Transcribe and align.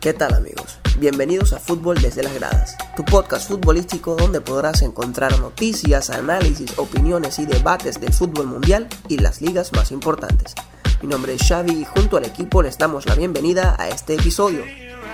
¿Qué 0.00 0.14
tal 0.14 0.32
amigos? 0.32 0.78
Bienvenidos 0.98 1.52
a 1.52 1.58
Fútbol 1.58 2.00
desde 2.00 2.22
las 2.22 2.32
gradas, 2.32 2.74
tu 2.96 3.04
podcast 3.04 3.46
futbolístico 3.46 4.16
donde 4.16 4.40
podrás 4.40 4.80
encontrar 4.80 5.38
noticias, 5.38 6.08
análisis, 6.08 6.78
opiniones 6.78 7.38
y 7.38 7.44
debates 7.44 8.00
del 8.00 8.10
fútbol 8.14 8.46
mundial 8.46 8.88
y 9.08 9.18
las 9.18 9.42
ligas 9.42 9.74
más 9.74 9.92
importantes. 9.92 10.54
Mi 11.02 11.08
nombre 11.08 11.34
es 11.34 11.46
Xavi 11.46 11.82
y 11.82 11.84
junto 11.84 12.16
al 12.16 12.24
equipo 12.24 12.62
les 12.62 12.78
damos 12.78 13.04
la 13.04 13.14
bienvenida 13.14 13.76
a 13.78 13.90
este 13.90 14.14
episodio. 14.14 14.64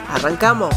¡Arrancamos! 0.09 0.72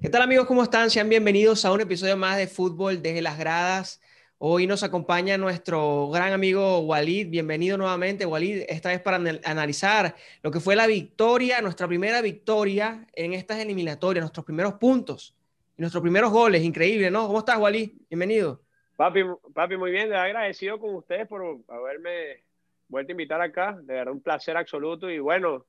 ¿Qué 0.00 0.08
tal 0.10 0.22
amigos? 0.22 0.46
¿Cómo 0.46 0.62
están? 0.62 0.90
Sean 0.90 1.08
bienvenidos 1.08 1.64
a 1.64 1.72
un 1.72 1.80
episodio 1.80 2.16
más 2.16 2.36
de 2.36 2.46
Fútbol 2.46 3.02
desde 3.02 3.20
las 3.20 3.36
gradas. 3.36 4.00
Hoy 4.42 4.66
nos 4.66 4.82
acompaña 4.82 5.36
nuestro 5.36 6.08
gran 6.08 6.32
amigo 6.32 6.78
Walid. 6.78 7.28
Bienvenido 7.28 7.76
nuevamente, 7.76 8.24
Walid, 8.24 8.62
esta 8.70 8.88
vez 8.88 8.98
para 8.98 9.18
analizar 9.44 10.16
lo 10.42 10.50
que 10.50 10.60
fue 10.60 10.74
la 10.74 10.86
victoria, 10.86 11.60
nuestra 11.60 11.86
primera 11.86 12.22
victoria 12.22 13.06
en 13.12 13.34
estas 13.34 13.58
eliminatorias, 13.58 14.22
nuestros 14.22 14.46
primeros 14.46 14.72
puntos, 14.76 15.36
nuestros 15.76 16.00
primeros 16.00 16.32
goles. 16.32 16.62
Increíble, 16.62 17.10
¿no? 17.10 17.26
¿Cómo 17.26 17.40
estás, 17.40 17.58
Walid? 17.58 17.90
Bienvenido. 18.08 18.62
Papi, 18.96 19.24
papi, 19.52 19.76
muy 19.76 19.90
bien, 19.90 20.10
agradecido 20.14 20.80
con 20.80 20.94
ustedes 20.94 21.28
por 21.28 21.58
haberme 21.68 22.42
vuelto 22.88 23.10
a 23.10 23.12
invitar 23.12 23.42
acá. 23.42 23.76
De 23.82 23.92
verdad, 23.92 24.14
un 24.14 24.22
placer 24.22 24.56
absoluto 24.56 25.10
y 25.10 25.18
bueno, 25.18 25.66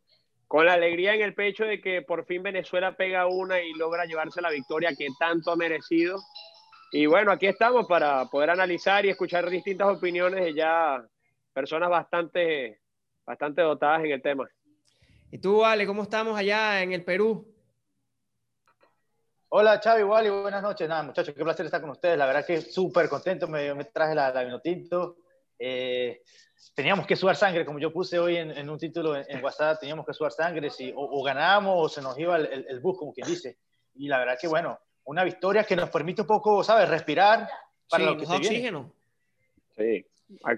con 0.47 0.65
la 0.65 0.75
alegría 0.75 1.13
en 1.13 1.23
el 1.23 1.33
pecho 1.33 1.65
de 1.65 1.81
que 1.81 2.03
por 2.03 2.25
fin 2.25 2.41
Venezuela 2.41 2.95
pega 2.95 3.27
una 3.27 3.61
y 3.61 3.73
logra 3.73 4.05
llevarse 4.05 4.41
la 4.41 4.49
victoria 4.49 4.95
que 4.97 5.09
tanto 5.19 5.51
ha 5.51 5.57
merecido 5.57 6.21
y 6.91 7.05
bueno, 7.05 7.31
aquí 7.31 7.47
estamos 7.47 7.87
para 7.87 8.25
poder 8.25 8.49
analizar 8.49 9.05
y 9.05 9.09
escuchar 9.09 9.49
distintas 9.49 9.87
opiniones 9.87 10.43
de 10.43 10.53
ya 10.53 11.01
personas 11.53 11.89
bastante, 11.89 12.81
bastante 13.25 13.61
dotadas 13.61 14.03
en 14.03 14.11
el 14.11 14.21
tema. 14.21 14.49
¿Y 15.31 15.37
tú, 15.37 15.63
Ale, 15.63 15.85
cómo 15.85 16.03
estamos 16.03 16.37
allá 16.37 16.81
en 16.81 16.91
el 16.91 17.05
Perú? 17.05 17.47
Hola, 19.47 19.79
Chavi, 19.79 20.03
Wally, 20.03 20.29
buenas 20.29 20.61
noches. 20.61 20.87
Nada, 20.87 21.03
muchachos, 21.03 21.33
qué 21.33 21.43
placer 21.43 21.65
estar 21.65 21.79
con 21.79 21.91
ustedes. 21.91 22.17
La 22.17 22.25
verdad 22.25 22.45
que 22.45 22.59
súper 22.59 23.07
contento, 23.07 23.47
me, 23.47 23.73
me, 23.73 23.85
traje 23.85 24.13
la, 24.13 24.31
la 24.31 24.43
vinotinto. 24.43 25.17
Eh, 25.57 26.21
teníamos 26.73 27.07
que 27.07 27.15
sudar 27.15 27.37
sangre, 27.37 27.65
como 27.65 27.79
yo 27.79 27.93
puse 27.93 28.19
hoy 28.19 28.35
en, 28.35 28.69
un 28.69 28.77
título 28.77 29.15
en, 29.15 29.43
WhatsApp, 29.43 29.79
teníamos 29.79 30.05
que 30.05 30.13
sudar 30.13 30.33
sangre, 30.33 30.69
si 30.69 30.91
o, 30.91 30.99
o 30.99 31.23
ganábamos 31.23 31.73
o 31.77 31.87
se 31.87 32.01
nos 32.01 32.17
iba 32.17 32.35
el, 32.35 32.65
el, 32.67 32.79
bus, 32.81 32.97
como 32.97 33.13
quien 33.13 33.27
dice. 33.27 33.59
Y 33.95 34.09
la 34.09 34.19
verdad 34.19 34.37
que, 34.39 34.47
bueno, 34.47 34.77
una 35.05 35.23
victoria 35.23 35.63
que 35.63 35.75
nos 35.75 35.89
permite 35.89 36.21
un 36.21 36.27
poco, 36.27 36.63
¿sabes? 36.63 36.89
Respirar 36.89 37.49
para 37.89 38.05
lo 38.05 38.17
que 38.17 38.25
se 38.25 38.33
oxígeno. 38.33 38.91
Sí. 39.75 40.05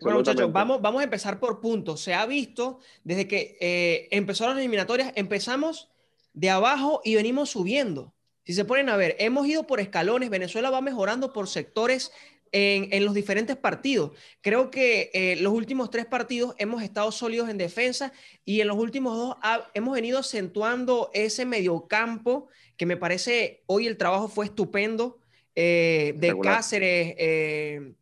Bueno, 0.01 0.19
muchachos, 0.19 0.51
vamos, 0.51 0.81
vamos 0.81 1.01
a 1.01 1.03
empezar 1.03 1.39
por 1.39 1.59
puntos. 1.59 2.01
Se 2.01 2.13
ha 2.13 2.25
visto 2.25 2.79
desde 3.03 3.27
que 3.27 3.57
eh, 3.59 4.07
empezaron 4.11 4.55
las 4.55 4.61
eliminatorias, 4.61 5.11
empezamos 5.15 5.89
de 6.33 6.49
abajo 6.49 7.01
y 7.03 7.15
venimos 7.15 7.49
subiendo. 7.49 8.13
Si 8.45 8.53
se 8.53 8.65
ponen 8.65 8.89
a 8.89 8.97
ver, 8.97 9.15
hemos 9.19 9.47
ido 9.47 9.65
por 9.65 9.79
escalones, 9.79 10.29
Venezuela 10.29 10.69
va 10.69 10.81
mejorando 10.81 11.31
por 11.31 11.47
sectores 11.47 12.11
en, 12.53 12.87
en 12.93 13.03
los 13.03 13.13
diferentes 13.13 13.57
partidos. 13.57 14.11
Creo 14.39 14.71
que 14.71 15.11
eh, 15.13 15.35
los 15.41 15.51
últimos 15.51 15.89
tres 15.89 16.05
partidos 16.05 16.55
hemos 16.57 16.81
estado 16.81 17.11
sólidos 17.11 17.49
en 17.49 17.57
defensa 17.57 18.13
y 18.45 18.61
en 18.61 18.69
los 18.69 18.77
últimos 18.77 19.17
dos 19.17 19.35
hemos 19.73 19.93
venido 19.93 20.19
acentuando 20.19 21.11
ese 21.13 21.45
mediocampo 21.45 22.47
que 22.77 22.85
me 22.85 22.95
parece 22.95 23.63
hoy 23.65 23.87
el 23.87 23.97
trabajo 23.97 24.27
fue 24.27 24.45
estupendo 24.45 25.19
eh, 25.55 26.13
de 26.17 26.35
Cáceres, 26.41 27.15
eh, 27.17 27.93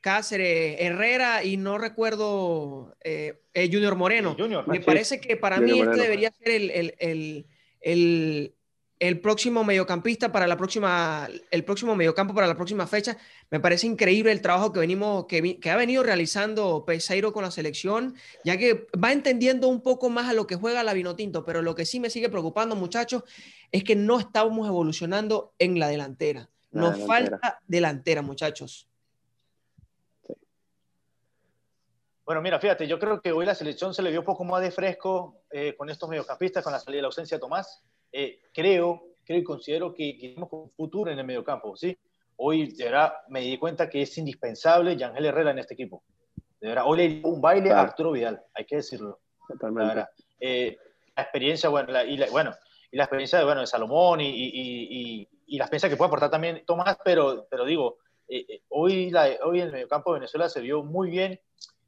Cáceres, 0.00 0.76
Herrera 0.80 1.42
y 1.42 1.56
no 1.56 1.78
recuerdo 1.78 2.96
eh, 3.02 3.40
Junior 3.54 3.96
Moreno. 3.96 4.36
me 4.66 4.80
parece 4.80 5.20
que 5.20 5.36
para 5.36 5.60
mí 5.60 5.80
este 5.80 5.96
debería 5.96 6.30
ser 6.30 6.50
el, 6.50 6.70
el, 6.98 7.46
el, 7.80 8.54
próximo 9.20 9.64
mediocampista 9.64 10.32
para 10.32 10.46
la 10.46 10.56
próxima, 10.56 11.28
el 11.50 11.64
próximo 11.64 11.94
mediocampo 11.94 12.34
para 12.34 12.46
la 12.46 12.54
próxima 12.54 12.86
fecha. 12.86 13.16
Me 13.50 13.60
parece 13.60 13.86
increíble 13.86 14.32
el 14.32 14.40
trabajo 14.40 14.72
que 14.72 14.80
venimos, 14.80 15.26
que, 15.26 15.58
que 15.60 15.70
ha 15.70 15.76
venido 15.76 16.02
realizando 16.02 16.84
Peseiro 16.86 17.32
con 17.32 17.42
la 17.42 17.50
selección, 17.50 18.14
ya 18.44 18.56
que 18.56 18.86
va 19.02 19.12
entendiendo 19.12 19.68
un 19.68 19.82
poco 19.82 20.10
más 20.10 20.28
a 20.28 20.32
lo 20.32 20.46
que 20.46 20.56
juega 20.56 20.82
la 20.82 20.94
Vinotinto, 20.94 21.44
pero 21.44 21.62
lo 21.62 21.74
que 21.74 21.86
sí 21.86 22.00
me 22.00 22.10
sigue 22.10 22.28
preocupando, 22.28 22.76
muchachos, 22.76 23.24
es 23.72 23.84
que 23.84 23.96
no 23.96 24.18
estamos 24.18 24.66
evolucionando 24.68 25.54
en 25.58 25.78
la 25.78 25.88
delantera. 25.88 26.48
Nos 26.70 26.98
falta 27.06 27.60
delantera, 27.66 28.22
muchachos. 28.22 28.88
Bueno, 32.24 32.40
mira, 32.40 32.58
fíjate, 32.58 32.86
yo 32.86 32.98
creo 32.98 33.20
que 33.20 33.32
hoy 33.32 33.44
la 33.44 33.54
selección 33.54 33.92
se 33.92 34.02
le 34.02 34.10
dio 34.10 34.20
un 34.20 34.26
poco 34.26 34.44
más 34.44 34.62
de 34.62 34.70
fresco 34.70 35.42
eh, 35.50 35.74
con 35.76 35.90
estos 35.90 36.08
mediocampistas, 36.08 36.64
con 36.64 36.72
la 36.72 36.80
salida 36.80 36.98
de 36.98 37.02
la 37.02 37.08
ausencia 37.08 37.36
de 37.36 37.40
Tomás. 37.40 37.82
Eh, 38.16 38.42
creo, 38.52 39.16
creo 39.24 39.38
y 39.38 39.42
considero 39.42 39.92
que, 39.92 40.16
tenemos 40.20 40.48
un 40.52 40.70
futuro 40.70 41.10
en 41.10 41.18
el 41.18 41.26
mediocampo, 41.26 41.76
¿sí? 41.76 41.98
Hoy, 42.36 42.72
de 42.72 42.84
verdad, 42.84 43.14
me 43.28 43.40
di 43.40 43.58
cuenta 43.58 43.88
que 43.90 44.02
es 44.02 44.18
indispensable 44.18 44.96
Yangel 44.96 45.26
Herrera 45.26 45.50
en 45.50 45.58
este 45.58 45.74
equipo. 45.74 46.04
De 46.60 46.68
verdad, 46.68 46.84
hoy 46.86 46.98
le 46.98 47.08
dio 47.08 47.28
un 47.28 47.40
baile 47.40 47.72
a 47.72 47.80
Arturo 47.80 48.12
Vidal, 48.12 48.40
hay 48.54 48.64
que 48.64 48.76
decirlo. 48.76 49.18
Totalmente. 49.48 49.96
La, 49.96 50.10
eh, 50.38 50.78
la 51.16 51.22
experiencia, 51.24 51.68
bueno, 51.68 51.92
y 52.04 52.30
bueno, 52.30 52.54
y 52.94 52.96
la 52.96 53.04
experiencia 53.04 53.40
de, 53.40 53.44
bueno, 53.44 53.60
de 53.60 53.66
Salomón 53.66 54.20
y, 54.20 54.28
y, 54.28 55.28
y, 55.46 55.58
la 55.58 55.64
experiencia 55.64 55.88
que 55.88 55.96
puede 55.96 56.06
aportar 56.06 56.30
también 56.30 56.62
Tomás, 56.64 56.96
pero, 57.04 57.48
pero 57.50 57.64
digo, 57.64 57.98
eh, 58.28 58.46
eh, 58.48 58.62
hoy, 58.68 59.10
la, 59.10 59.28
hoy 59.44 59.58
en 59.60 59.66
el 59.66 59.72
mediocampo 59.72 60.12
de 60.12 60.20
Venezuela 60.20 60.48
se 60.48 60.60
vio 60.60 60.84
muy 60.84 61.10
bien. 61.10 61.40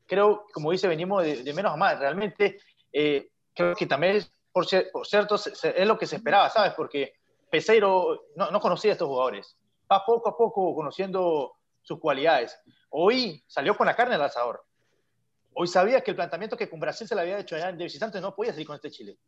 Creo, 0.07 0.47
como 0.53 0.73
dice, 0.73 0.89
venimos 0.89 1.23
de, 1.23 1.55
menos 1.55 1.73
a 1.73 1.77
más. 1.77 1.99
Realmente, 1.99 2.59
eh, 2.93 3.29
creo 3.55 3.75
que 3.75 3.87
también, 3.87 4.25
por, 4.57 4.67
por 4.91 5.07
cierto, 5.07 5.35
es 5.35 5.87
lo 5.87 5.99
que 5.99 6.07
se 6.07 6.17
esperaba, 6.17 6.49
¿sabes? 6.49 6.73
Porque 6.73 7.13
Peseiro 7.51 8.29
no, 8.37 8.51
no 8.51 8.59
conocía 8.59 8.93
a 8.93 8.95
estos 8.95 9.07
jugadores. 9.07 9.55
Va 9.93 10.03
poco 10.03 10.31
a 10.31 10.35
poco 10.35 10.75
conociendo 10.75 11.57
sus 11.83 12.01
cualidades. 12.01 12.59
Hoy 12.89 13.45
salió 13.47 13.77
con 13.77 13.87
la 13.87 13.95
carne 13.95 14.15
al 14.15 14.23
asador. 14.23 14.65
Hoy 15.53 15.69
sabía 15.69 16.01
que 16.01 16.11
el 16.11 16.17
planteamiento 16.17 16.57
que 16.57 16.71
con 16.71 16.81
Brasil 16.81 17.07
se 17.07 17.15
le 17.15 17.21
había 17.21 17.39
hecho 17.39 17.55
allá 17.55 17.69
en 17.69 17.77
visitantes 17.77 18.23
no 18.23 18.35
podía 18.35 18.53
salir 18.53 18.67
con 18.67 18.77
este 18.77 18.91
Chile. 18.91 19.19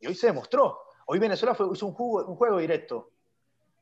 Y 0.00 0.06
hoy 0.06 0.14
se 0.14 0.28
demostró. 0.28 0.84
Hoy 1.04 1.18
Venezuela 1.18 1.54
fue, 1.54 1.66
hizo 1.74 1.84
un, 1.84 1.92
juego, 1.92 2.26
un 2.26 2.36
juego 2.36 2.56
directo. 2.56 3.10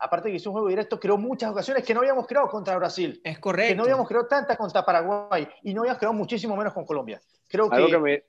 Aparte 0.00 0.28
que 0.28 0.38
hizo 0.38 0.50
un 0.50 0.54
juego 0.54 0.68
directo, 0.70 0.98
creó 0.98 1.18
muchas 1.18 1.52
ocasiones 1.52 1.84
que 1.84 1.94
no 1.94 2.00
habíamos 2.00 2.26
creado 2.26 2.48
contra 2.48 2.76
Brasil. 2.76 3.20
Es 3.22 3.38
correcto. 3.38 3.70
Que 3.70 3.76
no 3.76 3.84
habíamos 3.84 4.08
creado 4.08 4.26
tantas 4.26 4.56
contra 4.56 4.84
Paraguay 4.84 5.48
y 5.62 5.72
no 5.72 5.82
habíamos 5.82 6.00
creado 6.00 6.14
muchísimo 6.14 6.56
menos 6.56 6.72
con 6.72 6.84
Colombia. 6.84 7.22
Creo 7.46 7.70
que, 7.70 8.24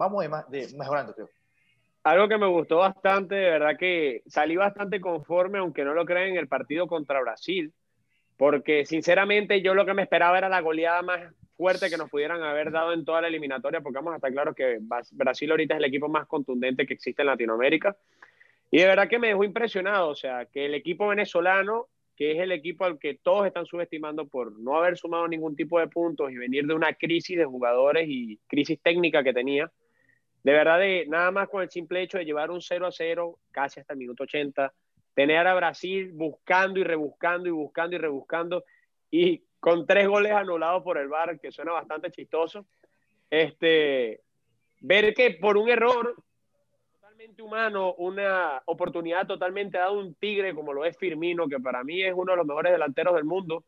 vamos 0.00 0.24
mejorando, 0.76 1.14
creo. 1.14 1.28
Algo 2.02 2.26
que 2.26 2.38
me 2.38 2.46
gustó 2.46 2.78
bastante, 2.78 3.34
de 3.34 3.50
verdad 3.50 3.76
que 3.78 4.22
salí 4.26 4.56
bastante 4.56 4.98
conforme, 4.98 5.58
aunque 5.58 5.84
no 5.84 5.92
lo 5.92 6.06
crean, 6.06 6.28
en 6.28 6.36
el 6.38 6.48
partido 6.48 6.86
contra 6.86 7.20
Brasil, 7.20 7.74
porque 8.38 8.86
sinceramente 8.86 9.60
yo 9.60 9.74
lo 9.74 9.84
que 9.84 9.92
me 9.92 10.02
esperaba 10.02 10.38
era 10.38 10.48
la 10.48 10.62
goleada 10.62 11.02
más 11.02 11.20
fuerte 11.54 11.90
que 11.90 11.98
nos 11.98 12.08
pudieran 12.08 12.42
haber 12.42 12.70
dado 12.70 12.94
en 12.94 13.04
toda 13.04 13.20
la 13.20 13.28
eliminatoria, 13.28 13.82
porque 13.82 13.98
vamos 13.98 14.14
a 14.14 14.16
estar 14.16 14.32
claros 14.32 14.54
que 14.56 14.78
Brasil 15.12 15.50
ahorita 15.50 15.74
es 15.74 15.78
el 15.78 15.84
equipo 15.84 16.08
más 16.08 16.26
contundente 16.26 16.86
que 16.86 16.94
existe 16.94 17.20
en 17.20 17.26
Latinoamérica. 17.26 17.94
Y 18.70 18.78
de 18.78 18.86
verdad 18.86 19.06
que 19.06 19.18
me 19.18 19.28
dejó 19.28 19.44
impresionado, 19.44 20.08
o 20.08 20.14
sea, 20.14 20.46
que 20.46 20.64
el 20.64 20.74
equipo 20.74 21.08
venezolano, 21.08 21.88
que 22.16 22.32
es 22.32 22.38
el 22.38 22.52
equipo 22.52 22.86
al 22.86 22.98
que 22.98 23.18
todos 23.22 23.46
están 23.46 23.66
subestimando 23.66 24.26
por 24.26 24.58
no 24.58 24.78
haber 24.78 24.96
sumado 24.96 25.28
ningún 25.28 25.54
tipo 25.54 25.78
de 25.78 25.88
puntos 25.88 26.30
y 26.30 26.38
venir 26.38 26.66
de 26.66 26.72
una 26.72 26.94
crisis 26.94 27.36
de 27.36 27.44
jugadores 27.44 28.06
y 28.08 28.38
crisis 28.46 28.80
técnica 28.80 29.22
que 29.22 29.34
tenía, 29.34 29.70
de 30.42 30.52
verdad, 30.52 30.78
de, 30.78 31.06
nada 31.06 31.30
más 31.30 31.48
con 31.48 31.62
el 31.62 31.70
simple 31.70 32.02
hecho 32.02 32.18
de 32.18 32.24
llevar 32.24 32.50
un 32.50 32.62
0 32.62 32.86
a 32.86 32.92
0 32.92 33.38
casi 33.50 33.80
hasta 33.80 33.92
el 33.92 33.98
minuto 33.98 34.24
80, 34.24 34.72
tener 35.14 35.46
a 35.46 35.54
Brasil 35.54 36.12
buscando 36.12 36.80
y 36.80 36.84
rebuscando 36.84 37.48
y 37.48 37.52
buscando 37.52 37.96
y 37.96 37.98
rebuscando 37.98 38.64
y 39.10 39.42
con 39.58 39.86
tres 39.86 40.08
goles 40.08 40.32
anulados 40.32 40.82
por 40.82 40.96
el 40.96 41.08
VAR, 41.08 41.38
que 41.38 41.52
suena 41.52 41.72
bastante 41.72 42.10
chistoso. 42.10 42.66
Este, 43.28 44.22
ver 44.80 45.12
que 45.14 45.32
por 45.32 45.56
un 45.58 45.68
error 45.68 46.16
totalmente 46.92 47.42
humano, 47.42 47.94
una 47.94 48.62
oportunidad 48.64 49.26
totalmente 49.26 49.76
dada 49.76 49.90
a 49.90 49.92
un 49.92 50.14
tigre 50.14 50.54
como 50.54 50.72
lo 50.72 50.84
es 50.84 50.96
Firmino, 50.96 51.48
que 51.48 51.60
para 51.60 51.84
mí 51.84 52.02
es 52.02 52.14
uno 52.16 52.32
de 52.32 52.38
los 52.38 52.46
mejores 52.46 52.72
delanteros 52.72 53.14
del 53.14 53.24
mundo, 53.24 53.64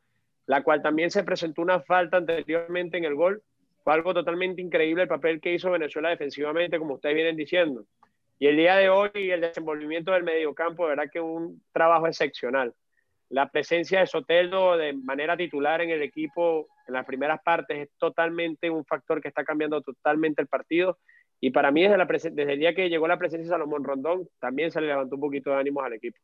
la 0.47 0.63
cual 0.63 0.81
también 0.83 1.11
se 1.11 1.23
presentó 1.23 1.61
una 1.61 1.81
falta 1.81 2.17
anteriormente 2.17 2.97
en 2.97 3.05
el 3.05 3.15
gol. 3.15 3.43
Fue 3.85 3.95
algo 3.95 4.15
totalmente 4.15 4.63
increíble 4.63 5.03
el 5.03 5.09
papel 5.09 5.41
que 5.41 5.55
hizo 5.55 5.71
Venezuela 5.71 6.11
defensivamente, 6.11 6.79
como 6.79 6.95
ustedes 6.95 7.15
vienen 7.15 7.37
diciendo. 7.37 7.85
Y 8.39 8.47
el 8.47 8.57
día 8.57 8.77
de 8.77 8.91
hoy, 8.91 9.11
el 9.15 9.41
desenvolvimiento 9.41 10.13
del 10.13 10.25
mediocampo, 10.25 10.85
de 10.85 10.91
verdad 10.91 11.11
que 11.13 11.21
un 11.21 11.63
trabajo 11.73 12.07
excepcional 12.07 12.75
la 13.33 13.49
presencia 13.49 14.01
de 14.01 14.07
Soteldo 14.07 14.77
de 14.77 14.93
manera 14.93 15.39
titular 15.39 15.81
en 15.81 15.89
el 15.89 16.03
equipo 16.03 16.69
en 16.87 16.93
las 16.93 17.07
primeras 17.07 17.41
partes 17.43 17.79
es 17.79 17.89
totalmente 17.97 18.69
un 18.69 18.85
factor 18.85 19.23
que 19.23 19.29
está 19.29 19.43
cambiando 19.43 19.81
totalmente 19.81 20.43
el 20.43 20.49
partido. 20.49 20.99
Y 21.41 21.51
para 21.51 21.71
mí, 21.71 21.83
desde, 21.83 21.97
la 21.97 22.05
desde 22.05 22.53
el 22.53 22.59
día 22.59 22.75
que 22.75 22.91
llegó 22.91 23.09
la 23.09 23.19
presencia 23.19 23.45
de 23.45 23.49
Salomón 23.49 23.85
Rondón, 23.85 24.29
también 24.39 24.71
se 24.71 24.83
le 24.83 24.89
levantó 24.89 25.15
un 25.15 25.23
poquito 25.23 25.49
de 25.49 25.57
ánimos 25.57 25.83
al 25.83 25.95
equipo. 25.95 26.19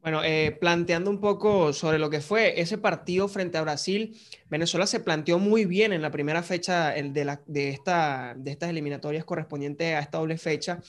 Bueno, 0.00 0.22
eh, 0.22 0.56
planteando 0.60 1.10
un 1.10 1.20
poco 1.20 1.72
sobre 1.72 1.98
lo 1.98 2.10
que 2.10 2.20
fue 2.20 2.60
ese 2.60 2.78
partido 2.78 3.26
frente 3.26 3.58
a 3.58 3.62
Brasil, 3.62 4.16
Venezuela 4.48 4.86
se 4.86 5.00
planteó 5.00 5.40
muy 5.40 5.64
bien 5.64 5.92
en 5.92 6.00
la 6.00 6.12
primera 6.12 6.44
fecha 6.44 6.90
de, 6.92 7.68
esta, 7.70 8.34
de 8.36 8.50
estas 8.52 8.70
eliminatorias 8.70 9.24
correspondientes 9.24 9.94
a 9.94 10.00
esta 10.00 10.18
doble 10.18 10.38
fecha, 10.38 10.80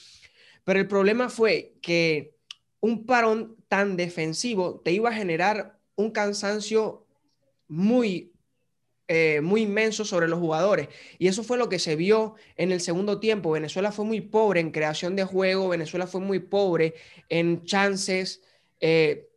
pero 0.64 0.78
el 0.78 0.86
problema 0.88 1.30
fue 1.30 1.74
que 1.82 2.36
un 2.80 3.06
parón 3.06 3.56
tan 3.68 3.96
defensivo 3.96 4.80
te 4.84 4.92
iba 4.92 5.10
a 5.10 5.14
generar 5.14 5.80
un 5.96 6.12
cansancio 6.12 7.06
muy, 7.66 8.32
eh, 9.08 9.40
muy 9.42 9.62
inmenso 9.62 10.04
sobre 10.04 10.28
los 10.28 10.38
jugadores. 10.38 10.88
Y 11.18 11.28
eso 11.28 11.42
fue 11.42 11.58
lo 11.58 11.68
que 11.68 11.78
se 11.78 11.96
vio 11.96 12.34
en 12.56 12.72
el 12.72 12.80
segundo 12.80 13.20
tiempo. 13.20 13.50
Venezuela 13.52 13.92
fue 13.92 14.04
muy 14.04 14.20
pobre 14.20 14.60
en 14.60 14.70
creación 14.70 15.16
de 15.16 15.24
juego, 15.24 15.68
Venezuela 15.68 16.06
fue 16.06 16.20
muy 16.20 16.38
pobre 16.40 16.94
en 17.28 17.64
chances. 17.64 18.42
Eh, 18.80 19.28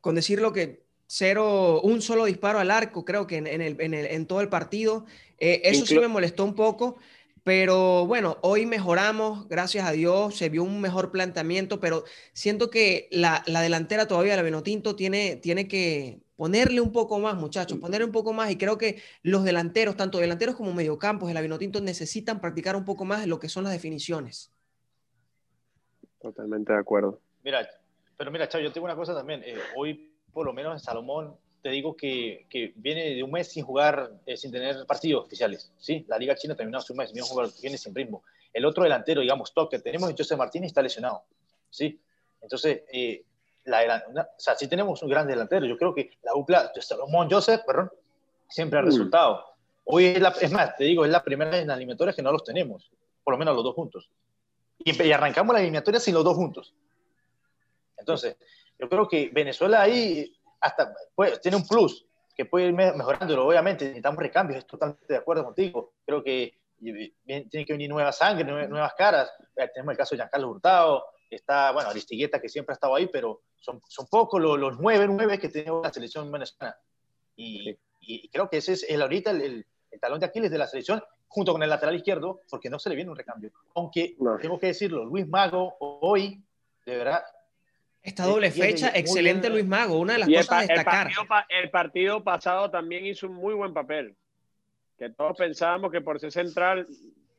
con 0.00 0.14
decirlo 0.14 0.52
que 0.52 0.84
cero, 1.06 1.80
un 1.82 2.02
solo 2.02 2.24
disparo 2.24 2.58
al 2.58 2.70
arco, 2.70 3.04
creo 3.04 3.26
que 3.26 3.36
en, 3.36 3.46
el, 3.46 3.76
en, 3.80 4.26
todo 4.26 4.40
el 4.40 4.48
partido. 4.48 5.06
Eh, 5.38 5.62
eso 5.64 5.86
sí 5.86 5.98
me 5.98 6.08
molestó 6.08 6.44
un 6.44 6.54
poco, 6.54 6.96
pero 7.44 8.06
bueno, 8.06 8.38
hoy 8.40 8.66
mejoramos, 8.66 9.48
gracias 9.48 9.86
a 9.86 9.92
Dios, 9.92 10.36
se 10.36 10.48
vio 10.48 10.64
un 10.64 10.80
mejor 10.80 11.10
planteamiento, 11.10 11.78
pero 11.78 12.04
siento 12.32 12.70
que 12.70 13.08
la, 13.10 13.44
delantera 13.46 14.08
todavía, 14.08 14.36
la 14.36 14.42
Benotinto, 14.42 14.96
tiene, 14.96 15.36
tiene 15.36 15.68
que 15.68 16.20
ponerle 16.36 16.80
un 16.80 16.90
poco 16.90 17.18
más, 17.18 17.36
muchachos, 17.36 17.78
ponerle 17.78 18.06
un 18.06 18.12
poco 18.12 18.32
más. 18.32 18.50
Y 18.50 18.56
creo 18.56 18.78
que 18.78 19.02
los 19.22 19.44
delanteros, 19.44 19.96
tanto 19.96 20.18
delanteros 20.18 20.56
como 20.56 20.72
mediocampos 20.72 21.28
de 21.28 21.34
la 21.34 21.42
Vinotinto, 21.42 21.80
necesitan 21.80 22.40
practicar 22.40 22.76
un 22.76 22.84
poco 22.84 23.04
más 23.04 23.20
de 23.20 23.26
lo 23.26 23.38
que 23.38 23.48
son 23.48 23.64
las 23.64 23.72
definiciones. 23.72 24.50
Totalmente 26.20 26.72
de 26.72 26.78
acuerdo. 26.78 27.20
Mira, 27.44 27.68
pero 28.16 28.30
mira, 28.30 28.48
Chavo, 28.48 28.64
yo 28.64 28.72
tengo 28.72 28.84
una 28.84 28.96
cosa 28.96 29.14
también. 29.14 29.42
Eh, 29.44 29.58
hoy, 29.76 30.12
por 30.32 30.46
lo 30.46 30.52
menos 30.52 30.72
en 30.72 30.78
Salomón, 30.78 31.36
te 31.62 31.70
digo 31.70 31.96
que, 31.96 32.46
que 32.50 32.72
viene 32.76 33.14
de 33.14 33.22
un 33.22 33.30
mes 33.30 33.48
sin 33.48 33.64
jugar, 33.64 34.12
eh, 34.26 34.36
sin 34.36 34.52
tener 34.52 34.84
partidos 34.86 35.24
oficiales. 35.24 35.72
¿sí? 35.78 36.04
La 36.08 36.18
Liga 36.18 36.34
China 36.34 36.54
terminó 36.54 36.76
hace 36.76 36.92
un 36.92 36.98
mes, 36.98 37.12
viene, 37.12 37.26
jugar, 37.26 37.48
viene 37.62 37.78
sin 37.78 37.94
ritmo. 37.94 38.22
El 38.52 38.66
otro 38.66 38.84
delantero, 38.84 39.22
digamos, 39.22 39.52
top 39.54 39.70
que 39.70 39.78
tenemos, 39.78 40.12
José 40.16 40.36
Martínez, 40.36 40.68
está 40.68 40.82
lesionado. 40.82 41.24
¿sí? 41.70 41.98
Entonces, 42.42 42.82
eh, 42.92 43.24
la, 43.64 44.04
o 44.06 44.40
sea, 44.40 44.54
sí 44.56 44.68
tenemos 44.68 45.02
un 45.02 45.08
gran 45.08 45.26
delantero. 45.26 45.64
Yo 45.64 45.78
creo 45.78 45.94
que 45.94 46.10
la 46.22 46.32
dupla 46.32 46.70
Salomón 46.80 47.30
Joseph, 47.30 47.62
perdón, 47.66 47.90
siempre 48.48 48.78
ha 48.78 48.82
resultado. 48.82 49.42
Hoy 49.84 50.06
es, 50.06 50.20
la, 50.20 50.34
es 50.40 50.52
más, 50.52 50.76
te 50.76 50.84
digo, 50.84 51.04
es 51.06 51.10
la 51.10 51.24
primera 51.24 51.58
en 51.58 51.70
eliminatorias 51.70 52.14
que 52.14 52.22
no 52.22 52.30
los 52.30 52.44
tenemos, 52.44 52.90
por 53.22 53.32
lo 53.32 53.38
menos 53.38 53.54
los 53.54 53.64
dos 53.64 53.74
juntos. 53.74 54.10
Y, 54.78 55.02
y 55.02 55.12
arrancamos 55.12 55.54
la 55.54 55.60
eliminatoria 55.60 55.98
sin 55.98 56.12
los 56.12 56.24
dos 56.24 56.36
juntos. 56.36 56.74
Entonces, 58.04 58.36
yo 58.78 58.88
creo 58.88 59.08
que 59.08 59.30
Venezuela 59.32 59.80
ahí 59.80 60.30
hasta 60.60 60.94
pues, 61.14 61.40
tiene 61.40 61.56
un 61.56 61.66
plus 61.66 62.06
que 62.36 62.44
puede 62.44 62.66
ir 62.66 62.74
mejorándolo. 62.74 63.46
Obviamente, 63.46 63.84
necesitamos 63.86 64.18
recambios, 64.18 64.58
estoy 64.58 64.78
totalmente 64.78 65.12
de 65.12 65.18
acuerdo 65.18 65.44
contigo. 65.44 65.94
Creo 66.04 66.22
que 66.22 66.58
tiene 66.78 67.64
que 67.64 67.72
venir 67.72 67.88
nueva 67.88 68.12
sangre, 68.12 68.44
nuevas 68.44 68.94
caras. 68.94 69.30
Tenemos 69.72 69.92
el 69.92 69.98
caso 69.98 70.14
de 70.14 70.18
Giancarlo 70.18 70.50
Hurtado, 70.50 71.04
está, 71.30 71.72
bueno, 71.72 71.90
Aristigueta, 71.90 72.40
que 72.40 72.48
siempre 72.48 72.72
ha 72.72 72.74
estado 72.74 72.94
ahí, 72.94 73.08
pero 73.10 73.42
son, 73.56 73.80
son 73.88 74.06
pocos 74.06 74.40
los, 74.40 74.58
los 74.58 74.78
nueve, 74.78 75.06
nueve 75.08 75.38
que 75.38 75.48
tiene 75.48 75.70
la 75.82 75.92
selección 75.92 76.30
venezolana. 76.30 76.76
Y, 77.36 77.76
y, 78.00 78.28
creo 78.28 78.48
que 78.48 78.58
ese 78.58 78.74
es 78.74 78.86
el, 78.88 79.02
ahorita 79.02 79.30
el, 79.30 79.66
el, 79.90 80.00
talón 80.00 80.20
de 80.20 80.26
Aquiles 80.26 80.50
de 80.50 80.58
la 80.58 80.66
selección, 80.66 81.02
junto 81.26 81.52
con 81.52 81.62
el 81.62 81.70
lateral 81.70 81.96
izquierdo, 81.96 82.42
porque 82.48 82.70
no 82.70 82.78
se 82.78 82.88
le 82.88 82.96
viene 82.96 83.10
un 83.10 83.16
recambio. 83.16 83.52
Aunque, 83.74 84.16
tengo 84.40 84.58
que 84.58 84.68
decirlo, 84.68 85.04
Luis 85.04 85.26
Mago 85.26 85.74
hoy, 85.80 86.42
de 86.86 86.96
verdad, 86.96 87.24
esta 88.04 88.26
doble 88.26 88.50
fecha, 88.50 88.92
excelente 88.94 89.48
Luis 89.48 89.64
Mago, 89.64 89.98
una 89.98 90.12
de 90.12 90.18
las 90.20 90.28
cosas 90.28 90.52
a 90.52 90.60
destacar. 90.60 91.08
El 91.08 91.14
partido, 91.26 91.46
el 91.62 91.70
partido, 91.70 92.22
pasado 92.22 92.70
también 92.70 93.06
hizo 93.06 93.26
un 93.26 93.34
muy 93.34 93.54
buen 93.54 93.72
papel, 93.72 94.14
que 94.98 95.08
todos 95.08 95.36
pensábamos 95.38 95.90
que 95.90 96.02
por 96.02 96.20
ser 96.20 96.30
central 96.30 96.86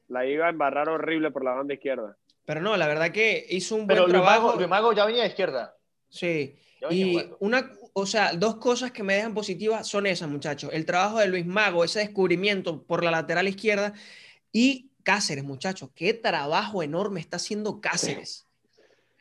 la 0.07 0.25
iba 0.25 0.47
a 0.47 0.49
embarrar 0.49 0.89
horrible 0.89 1.29
por 1.29 1.43
la 1.43 1.51
banda 1.51 1.75
izquierda. 1.75 2.17
Pero 2.45 2.61
no, 2.61 2.75
la 2.77 2.87
verdad 2.87 3.11
que 3.11 3.45
hizo 3.47 3.75
un 3.75 3.85
buen 3.85 4.07
trabajo. 4.07 4.55
Luis 4.55 4.67
Mago 4.67 4.91
ya 4.93 5.05
venía 5.05 5.21
de 5.21 5.29
izquierda. 5.29 5.75
Sí. 6.09 6.57
Y 6.89 7.19
una, 7.39 7.71
o 7.93 8.07
sea, 8.07 8.33
dos 8.33 8.55
cosas 8.55 8.91
que 8.91 9.03
me 9.03 9.13
dejan 9.13 9.35
positivas 9.35 9.87
son 9.87 10.07
esas, 10.07 10.29
muchachos. 10.29 10.71
El 10.73 10.85
trabajo 10.87 11.19
de 11.19 11.27
Luis 11.27 11.45
Mago, 11.45 11.83
ese 11.83 11.99
descubrimiento 11.99 12.83
por 12.83 13.03
la 13.03 13.11
lateral 13.11 13.47
izquierda 13.47 13.93
y 14.51 14.89
Cáceres, 15.03 15.43
muchachos. 15.43 15.91
Qué 15.93 16.15
trabajo 16.15 16.81
enorme 16.81 17.19
está 17.19 17.37
haciendo 17.37 17.79
Cáceres. 17.81 18.47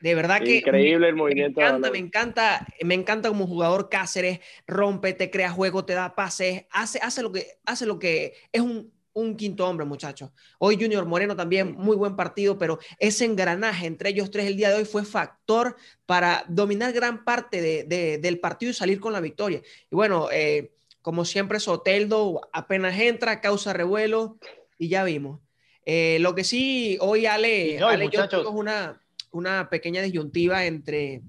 De 0.05 0.15
verdad 0.15 0.43
que 0.43 0.57
increíble 0.57 1.09
el 1.09 1.17
movimiento. 1.17 1.61
Me 1.61 1.67
encanta, 1.67 1.91
me 1.91 1.99
encanta, 1.99 2.67
me 2.83 2.95
encanta 2.95 3.29
como 3.31 3.47
jugador 3.47 3.89
Cáceres, 3.89 4.41
rompe, 4.67 5.15
te 5.15 5.31
crea 5.31 5.51
juego, 5.51 5.87
te 5.87 5.95
da 5.95 6.15
pases, 6.15 6.67
hace, 6.71 6.99
hace 7.01 7.23
lo 7.23 7.33
que 7.33 7.47
hace 7.65 7.87
lo 7.87 7.99
que 7.99 8.35
es 8.53 8.61
un 8.61 8.93
un 9.15 9.37
quinto 9.37 9.67
hombre, 9.67 9.87
muchachos. 9.87 10.31
Hoy 10.59 10.77
Junior 10.79 11.07
Moreno 11.07 11.35
también, 11.35 11.73
muy 11.73 11.97
buen 11.97 12.17
partido, 12.17 12.59
pero 12.59 12.79
ese 12.99 13.25
engranaje 13.25 13.87
entre 13.87 14.11
ellos 14.11 14.31
tres 14.31 14.47
el 14.47 14.57
día 14.57 14.69
de 14.69 14.75
hoy 14.75 14.85
fue 14.85 15.07
factor 15.07 15.77
para 16.05 16.45
dominar 16.49 16.93
gran 16.93 17.25
parte 17.25 17.87
del 17.87 18.41
partido 18.41 18.73
y 18.73 18.75
salir 18.75 19.01
con 19.01 19.15
la 19.15 19.21
victoria. 19.21 19.63
Y 19.91 19.95
bueno, 19.95 20.29
eh, 20.31 20.73
como 21.01 21.25
siempre, 21.25 21.61
Soteldo 21.61 22.43
apenas 22.53 22.99
entra, 22.99 23.41
causa 23.41 23.73
revuelo 23.73 24.37
y 24.77 24.89
ya 24.89 25.03
vimos. 25.03 25.41
Eh, 25.87 26.19
lo 26.21 26.35
que 26.35 26.45
sí, 26.45 26.99
hoy 27.01 27.25
Ale, 27.25 27.79
Ale 27.79 28.11
yo 28.11 28.51
una, 28.51 29.01
una 29.37 29.69
pequeña 29.71 30.03
disyuntiva 30.03 30.65
entre 30.65 31.23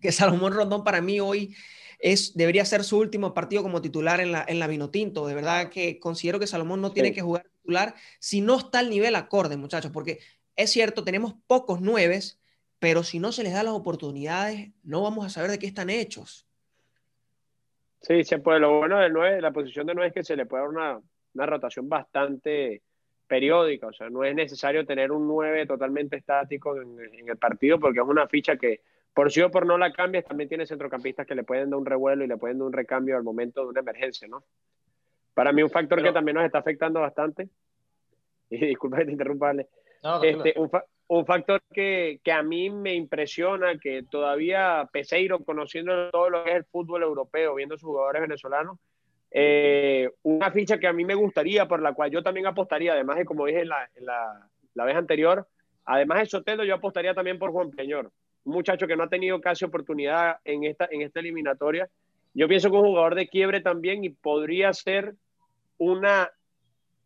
que 0.00 0.12
Salomón 0.12 0.52
Rondón 0.52 0.84
para 0.84 1.00
mí 1.00 1.20
hoy 1.20 1.56
es, 1.98 2.34
debería 2.34 2.64
ser 2.64 2.84
su 2.84 2.98
último 2.98 3.34
partido 3.34 3.62
como 3.62 3.82
titular 3.82 4.20
en 4.20 4.32
la, 4.32 4.44
en 4.46 4.58
la 4.58 4.66
Vinotinto. 4.66 5.26
De 5.26 5.34
verdad 5.34 5.70
que 5.70 5.98
considero 5.98 6.38
que 6.38 6.46
Salomón 6.46 6.80
no 6.80 6.92
tiene 6.92 7.12
que 7.12 7.22
jugar 7.22 7.44
titular 7.44 7.94
si 8.20 8.40
no 8.40 8.56
está 8.58 8.78
al 8.78 8.90
nivel 8.90 9.14
acorde, 9.16 9.56
muchachos, 9.56 9.90
porque 9.90 10.20
es 10.56 10.70
cierto, 10.70 11.04
tenemos 11.04 11.34
pocos 11.46 11.80
nueves, 11.80 12.40
pero 12.78 13.02
si 13.02 13.18
no 13.18 13.32
se 13.32 13.42
les 13.42 13.52
da 13.52 13.62
las 13.62 13.74
oportunidades, 13.74 14.70
no 14.82 15.02
vamos 15.02 15.26
a 15.26 15.30
saber 15.30 15.50
de 15.50 15.58
qué 15.58 15.66
están 15.66 15.90
hechos. 15.90 16.46
Sí, 18.00 18.22
se 18.24 18.38
puede. 18.38 18.60
Lo 18.60 18.78
bueno 18.78 18.98
del 18.98 19.12
9, 19.12 19.40
la 19.40 19.52
posición 19.52 19.86
de 19.86 19.94
9 19.94 20.08
es 20.08 20.14
que 20.14 20.24
se 20.24 20.36
le 20.36 20.46
puede 20.46 20.62
dar 20.62 20.70
una, 20.70 21.00
una 21.34 21.46
rotación 21.46 21.88
bastante 21.88 22.82
periódica. 23.28 23.86
O 23.86 23.92
sea, 23.92 24.10
no 24.10 24.24
es 24.24 24.34
necesario 24.34 24.84
tener 24.84 25.12
un 25.12 25.28
9 25.28 25.66
totalmente 25.66 26.16
estático 26.16 26.80
en, 26.80 26.98
en, 26.98 27.28
el 27.28 27.36
partido 27.36 27.78
porque 27.78 28.00
es 28.00 28.06
una 28.06 28.26
ficha 28.26 28.56
que 28.56 28.80
por 29.14 29.30
sí 29.30 29.42
o 29.42 29.50
por 29.50 29.66
no 29.66 29.76
la 29.78 29.92
cambias, 29.92 30.24
también 30.24 30.48
tiene 30.48 30.66
centrocampistas 30.66 31.26
que 31.26 31.34
le 31.34 31.44
pueden 31.44 31.70
dar 31.70 31.78
un 31.78 31.86
revuelo 31.86 32.24
y 32.24 32.28
le 32.28 32.36
pueden 32.36 32.58
dar 32.58 32.66
un 32.66 32.72
recambio 32.72 33.16
al 33.16 33.24
momento 33.24 33.62
de 33.62 33.68
una 33.68 33.80
emergencia, 33.80 34.28
¿no? 34.28 34.44
Para 35.34 35.52
mí 35.52 35.62
un 35.62 35.70
factor 35.70 36.02
que 36.02 36.12
también 36.12 36.36
nos 36.36 36.44
está 36.44 36.58
afectando 36.58 37.00
bastante, 37.00 37.48
y 38.50 38.58
disculpa 38.58 38.98
que 38.98 39.06
te 39.06 39.12
interrumpa, 39.12 39.52
este, 40.22 40.54
un, 41.08 41.26
factor 41.26 41.60
que, 41.72 42.20
que, 42.22 42.30
a 42.30 42.44
mí 42.44 42.70
me 42.70 42.94
impresiona, 42.94 43.78
que 43.78 44.04
todavía 44.04 44.88
Peseiro, 44.92 45.40
conociendo 45.44 46.10
todo 46.10 46.30
lo 46.30 46.44
que 46.44 46.50
es 46.50 46.56
el 46.56 46.64
fútbol 46.64 47.02
europeo, 47.02 47.56
viendo 47.56 47.76
sus 47.76 47.88
jugadores 47.88 48.22
venezolanos, 48.22 48.78
eh, 49.30 50.10
una 50.22 50.50
ficha 50.50 50.78
que 50.78 50.86
a 50.86 50.92
mí 50.92 51.04
me 51.04 51.14
gustaría, 51.14 51.66
por 51.66 51.82
la 51.82 51.92
cual 51.92 52.10
yo 52.10 52.22
también 52.22 52.46
apostaría, 52.46 52.92
además 52.92 53.16
de 53.16 53.24
como 53.24 53.46
dije 53.46 53.64
la, 53.64 53.88
la, 54.00 54.48
la 54.74 54.84
vez 54.84 54.96
anterior, 54.96 55.46
además 55.84 56.20
de 56.20 56.26
Sotelo, 56.26 56.64
yo 56.64 56.74
apostaría 56.74 57.14
también 57.14 57.38
por 57.38 57.50
Juan 57.50 57.70
Peñor 57.70 58.10
un 58.48 58.54
muchacho 58.54 58.86
que 58.86 58.96
no 58.96 59.04
ha 59.04 59.08
tenido 59.08 59.40
casi 59.40 59.64
oportunidad 59.64 60.38
en 60.44 60.64
esta, 60.64 60.88
en 60.90 61.02
esta 61.02 61.20
eliminatoria. 61.20 61.88
Yo 62.34 62.48
pienso 62.48 62.70
que 62.70 62.76
un 62.76 62.86
jugador 62.86 63.14
de 63.14 63.28
quiebre 63.28 63.60
también 63.60 64.04
y 64.04 64.10
podría 64.10 64.72
ser 64.72 65.14
una 65.76 66.30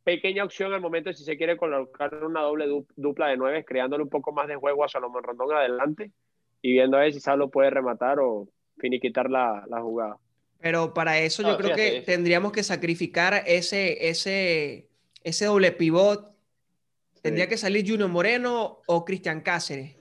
pequeña 0.05 0.45
opción 0.45 0.73
al 0.73 0.81
momento 0.81 1.13
si 1.13 1.25
se 1.25 1.37
quiere 1.37 1.57
colocar 1.57 2.15
una 2.25 2.43
doble 2.43 2.67
dupla 2.97 3.29
de 3.29 3.37
nueve, 3.37 3.65
creándole 3.65 4.05
un 4.05 4.09
poco 4.09 4.33
más 4.33 4.47
de 4.49 4.57
juego 4.57 4.85
a 4.85 4.89
Salomón 4.89 5.23
Rondón 5.23 5.53
adelante 5.53 6.13
y 6.61 6.73
viendo 6.73 6.97
a 6.97 7.01
ver 7.01 7.13
si 7.13 7.21
Salo 7.21 7.51
puede 7.51 7.71
rematar 7.71 8.19
o 8.21 8.49
finiquitar 8.79 9.31
la, 9.31 9.65
la 9.69 9.81
jugada. 9.81 10.17
Pero 10.63 10.95
para 10.95 11.19
eso 11.19 11.43
yo 11.43 11.57
creo 11.59 11.75
que 11.75 12.03
tendríamos 12.07 12.53
que 12.53 12.63
sacrificar 12.63 13.43
ese, 13.47 14.09
ese, 14.09 14.89
ese 15.25 15.45
doble 15.47 15.73
pivot. 15.73 16.33
Tendría 17.21 17.49
que 17.49 17.59
salir 17.59 17.85
Junior 17.89 18.09
Moreno 18.09 18.79
o 18.87 19.05
Cristian 19.05 19.41
Cáceres 19.41 19.97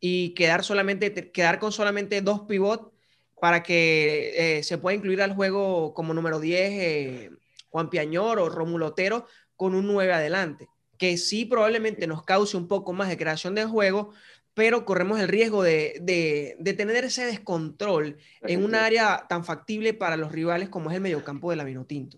y 0.00 0.30
quedar, 0.30 0.64
solamente, 0.64 1.30
quedar 1.30 1.58
con 1.58 1.70
solamente 1.70 2.22
dos 2.22 2.40
pivots 2.42 2.92
para 3.38 3.62
que 3.62 4.58
eh, 4.58 4.62
se 4.62 4.78
pueda 4.78 4.96
incluir 4.96 5.20
al 5.20 5.34
juego 5.34 5.92
como 5.92 6.14
número 6.14 6.40
10 6.40 6.70
eh, 6.72 7.30
Juan 7.68 7.90
Piañor 7.90 8.38
o 8.38 8.48
Romulo 8.48 8.86
Otero 8.86 9.26
con 9.54 9.74
un 9.74 9.86
9 9.86 10.14
adelante, 10.14 10.68
que 10.96 11.18
sí 11.18 11.44
probablemente 11.44 12.06
nos 12.06 12.24
cause 12.24 12.56
un 12.56 12.68
poco 12.68 12.94
más 12.94 13.10
de 13.10 13.18
creación 13.18 13.54
de 13.54 13.66
juego, 13.66 14.14
pero 14.56 14.86
corremos 14.86 15.20
el 15.20 15.28
riesgo 15.28 15.62
de, 15.62 15.98
de, 16.00 16.72
tener 16.72 17.04
ese 17.04 17.26
descontrol 17.26 18.16
en 18.40 18.64
un 18.64 18.74
área 18.74 19.26
tan 19.28 19.44
factible 19.44 19.92
para 19.92 20.16
los 20.16 20.32
rivales 20.32 20.70
como 20.70 20.88
es 20.88 20.96
el 20.96 21.02
mediocampo 21.02 21.50
de 21.50 21.56
la 21.56 21.64
Vinotinto. 21.64 22.16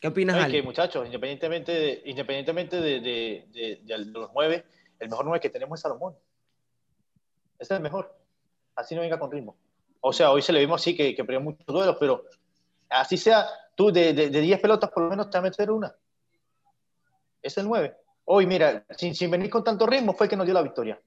¿Qué 0.00 0.06
opinas, 0.06 0.36
Ale? 0.36 0.62
muchachos, 0.62 1.04
independientemente 1.04 1.72
de, 1.72 2.02
independientemente 2.04 2.80
de, 2.80 3.80
los 4.14 4.30
nueve, 4.32 4.64
el 5.00 5.08
mejor 5.08 5.24
9 5.24 5.40
que 5.40 5.50
tenemos 5.50 5.76
es 5.76 5.82
Salomón. 5.82 6.14
Ese 7.58 7.74
es 7.74 7.78
el 7.78 7.82
mejor. 7.82 8.16
así 8.76 8.94
no 8.94 9.00
venga 9.00 9.18
con 9.18 9.32
ritmo. 9.32 9.56
O 10.00 10.12
sea, 10.12 10.30
hoy 10.30 10.40
se 10.40 10.52
le 10.52 10.60
vimos 10.60 10.80
así 10.80 10.96
que, 10.96 11.16
que 11.16 11.24
perdió 11.24 11.40
muchos 11.40 11.66
duelos, 11.66 11.96
pero 11.98 12.26
así 12.90 13.16
sea, 13.16 13.48
tú 13.74 13.90
de 13.90 14.12
10 14.12 14.32
de, 14.32 14.58
pelotas 14.58 14.88
por 14.90 15.02
lo 15.02 15.10
menos 15.10 15.30
te 15.30 15.36
vas 15.36 15.46
a 15.46 15.50
meter 15.50 15.68
una. 15.72 15.92
Es 17.42 17.58
el 17.58 17.66
9. 17.66 17.96
Hoy, 18.32 18.46
mira, 18.46 18.84
sin, 18.96 19.12
sin 19.12 19.28
venir 19.28 19.50
con 19.50 19.64
tanto 19.64 19.86
ritmo 19.86 20.12
fue 20.12 20.26
el 20.26 20.30
que 20.30 20.36
nos 20.36 20.46
dio 20.46 20.54
la 20.54 20.62
victoria. 20.62 21.00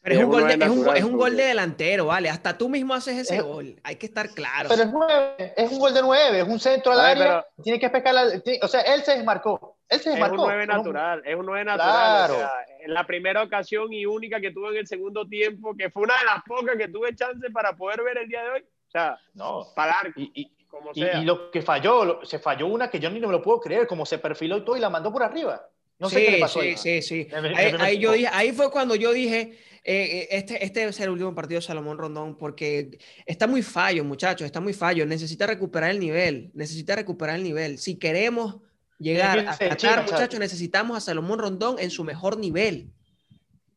Pero 0.00 0.14
es 0.14 0.22
un, 0.22 0.30
gol 0.30 0.46
de, 0.46 0.54
es, 0.54 0.70
un, 0.70 0.96
es 0.96 1.02
un, 1.02 1.16
gol 1.16 1.36
de, 1.36 1.42
delantero, 1.46 2.06
¿vale? 2.06 2.30
Hasta 2.30 2.56
tú 2.56 2.68
mismo 2.68 2.94
haces 2.94 3.18
ese 3.18 3.40
gol. 3.40 3.80
Hay 3.82 3.96
que 3.96 4.06
estar 4.06 4.28
claro. 4.30 4.68
Pero 4.68 4.82
es, 4.84 4.92
nueve, 4.92 5.54
es 5.56 5.72
un 5.72 5.78
gol 5.80 5.92
de 5.94 6.02
nueve, 6.02 6.38
es 6.38 6.46
un 6.46 6.60
centro 6.60 6.92
al 6.92 7.00
área. 7.00 7.44
Tiene 7.60 7.80
que 7.80 7.90
pescar 7.90 8.14
la, 8.14 8.26
O 8.62 8.68
sea, 8.68 8.82
él 8.82 9.02
se 9.02 9.16
desmarcó. 9.16 9.78
Él 9.88 9.98
se 9.98 10.10
desmarcó. 10.10 10.36
Es 10.36 10.40
un 10.42 10.46
nueve 10.46 10.66
natural. 10.66 11.22
Es 11.24 11.34
un 11.34 11.46
nueve 11.46 11.64
natural. 11.64 11.90
Claro. 11.90 12.34
O 12.34 12.38
sea, 12.38 12.52
en 12.80 12.94
la 12.94 13.04
primera 13.04 13.42
ocasión 13.42 13.92
y 13.92 14.06
única 14.06 14.40
que 14.40 14.52
tuve 14.52 14.68
en 14.68 14.76
el 14.76 14.86
segundo 14.86 15.26
tiempo, 15.26 15.74
que 15.76 15.90
fue 15.90 16.04
una 16.04 16.14
de 16.20 16.24
las 16.26 16.44
pocas 16.44 16.76
que 16.76 16.86
tuve 16.86 17.16
chance 17.16 17.50
para 17.50 17.74
poder 17.74 18.04
ver 18.04 18.18
el 18.18 18.28
día 18.28 18.44
de 18.44 18.50
hoy. 18.50 18.60
O 18.60 18.90
sea, 18.92 19.18
no. 19.32 19.66
para 19.74 19.96
y, 20.14 20.30
y, 20.34 20.64
como 20.66 20.94
sea. 20.94 21.20
Y, 21.20 21.24
lo 21.24 21.50
que 21.50 21.62
falló, 21.62 22.24
se 22.24 22.38
falló 22.38 22.68
una 22.68 22.90
que 22.90 23.00
yo 23.00 23.10
ni 23.10 23.18
me 23.18 23.26
lo 23.26 23.42
puedo 23.42 23.58
creer, 23.58 23.88
como 23.88 24.06
se 24.06 24.18
perfiló 24.18 24.58
y 24.58 24.64
todo 24.64 24.76
y 24.76 24.80
la 24.80 24.90
mandó 24.90 25.10
por 25.10 25.24
arriba. 25.24 25.66
No 25.98 26.08
sé 26.10 26.18
sí, 26.18 26.24
qué 26.24 26.30
le 26.32 26.38
pasó. 26.38 26.60
Sí, 26.60 26.66
ahí. 26.66 26.76
sí, 26.76 27.02
sí. 27.02 27.28
Ahí, 27.32 27.74
ahí, 27.78 27.98
yo 27.98 28.12
dije, 28.12 28.28
ahí 28.32 28.52
fue 28.52 28.70
cuando 28.70 28.94
yo 28.94 29.12
dije 29.12 29.56
eh, 29.86 30.20
eh, 30.22 30.28
este, 30.30 30.64
este 30.64 30.80
debe 30.80 30.92
ser 30.94 31.04
el 31.04 31.10
último 31.10 31.34
partido 31.34 31.60
de 31.60 31.66
Salomón 31.66 31.98
Rondón 31.98 32.38
porque 32.38 32.98
está 33.26 33.46
muy 33.46 33.62
fallo, 33.62 34.02
muchachos, 34.02 34.46
está 34.46 34.60
muy 34.60 34.72
fallo. 34.72 35.04
Necesita 35.04 35.46
recuperar 35.46 35.90
el 35.90 36.00
nivel, 36.00 36.50
necesita 36.54 36.96
recuperar 36.96 37.36
el 37.36 37.42
nivel. 37.42 37.78
Si 37.78 37.98
queremos 37.98 38.60
llegar 38.98 39.40
a 39.40 39.58
Qatar, 39.58 40.04
muchachos, 40.04 40.40
necesitamos 40.40 40.96
a 40.96 41.00
Salomón 41.00 41.38
Rondón 41.38 41.76
en 41.78 41.90
su 41.90 42.02
mejor 42.02 42.38
nivel. 42.38 42.90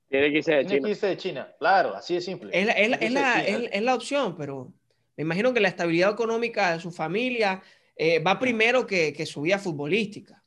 Tiene 0.09 0.31
que 0.31 0.37
irse 0.37 0.53
de 0.53 0.61
China. 0.65 0.69
Tiene 0.69 0.95
que 0.97 1.07
de 1.07 1.17
China, 1.17 1.55
claro, 1.59 1.93
así 1.93 2.13
de 2.13 2.21
simple. 2.21 2.51
Es 2.53 2.65
la, 2.65 2.71
es, 2.71 3.01
es, 3.01 3.11
la, 3.11 3.43
es 3.43 3.81
la, 3.81 3.93
opción, 3.93 4.37
pero 4.37 4.71
me 5.17 5.23
imagino 5.23 5.53
que 5.53 5.59
la 5.59 5.67
estabilidad 5.67 6.13
económica 6.13 6.71
de 6.71 6.79
su 6.79 6.89
familia 6.89 7.61
eh, 7.97 8.19
va 8.19 8.39
primero 8.39 8.87
que, 8.87 9.11
que 9.11 9.25
su 9.25 9.41
vida 9.41 9.59
futbolística. 9.59 10.41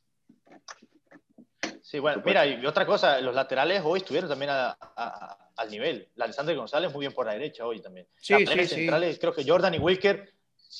Sí, 1.91 1.99
bueno, 1.99 2.23
mira, 2.25 2.45
y 2.45 2.65
otra 2.65 2.85
cosa, 2.85 3.19
los 3.19 3.35
laterales 3.35 3.81
hoy 3.83 3.99
estuvieron 3.99 4.29
también 4.29 4.49
a, 4.51 4.77
a, 4.79 5.37
al 5.57 5.69
nivel. 5.69 6.07
La 6.15 6.23
Alexander 6.23 6.55
González 6.55 6.89
muy 6.93 7.01
bien 7.01 7.11
por 7.11 7.25
la 7.25 7.33
derecha 7.33 7.65
hoy 7.65 7.81
también. 7.81 8.07
Sí, 8.15 8.47
sí, 8.47 8.65
centrales, 8.65 9.19
creo 9.19 9.33
que 9.33 9.43
Jordan 9.45 9.73
y 9.73 9.77
Wilker 9.77 10.33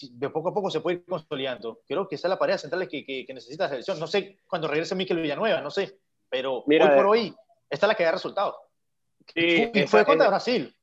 de 0.10 0.30
poco 0.30 0.48
a 0.48 0.54
poco 0.54 0.72
se 0.72 0.80
puede 0.80 1.00
ir 1.00 1.06
consolidando. 1.06 1.82
Creo 1.86 2.08
que 2.08 2.16
esa 2.16 2.30
es 2.30 2.30
la 2.30 2.40
pareja 2.40 2.60
central 2.60 2.88
que, 2.88 3.04
que, 3.04 3.26
que, 3.26 3.34
necesita 3.34 3.66
la 3.66 3.72
selección. 3.72 4.00
No 4.00 4.08
sé 4.08 4.38
cuando 4.48 4.70
regrese 4.70 4.96
Miquel 4.96 5.20
Villanueva, 5.20 5.60
no 5.60 5.70
sé, 5.70 6.00
pero 6.30 6.64
Mira, 6.66 6.86
hoy 6.86 6.96
por 6.96 7.06
hoy 7.08 7.36
esta 7.70 7.88
es 7.88 7.90
la 7.90 7.96
que 7.96 8.06
da 8.06 8.14
resultado. 8.14 8.56
Sí, 9.36 9.70
y 9.74 9.88
fue 9.88 10.06
contra 10.06 10.30
Brasil. 10.30 10.74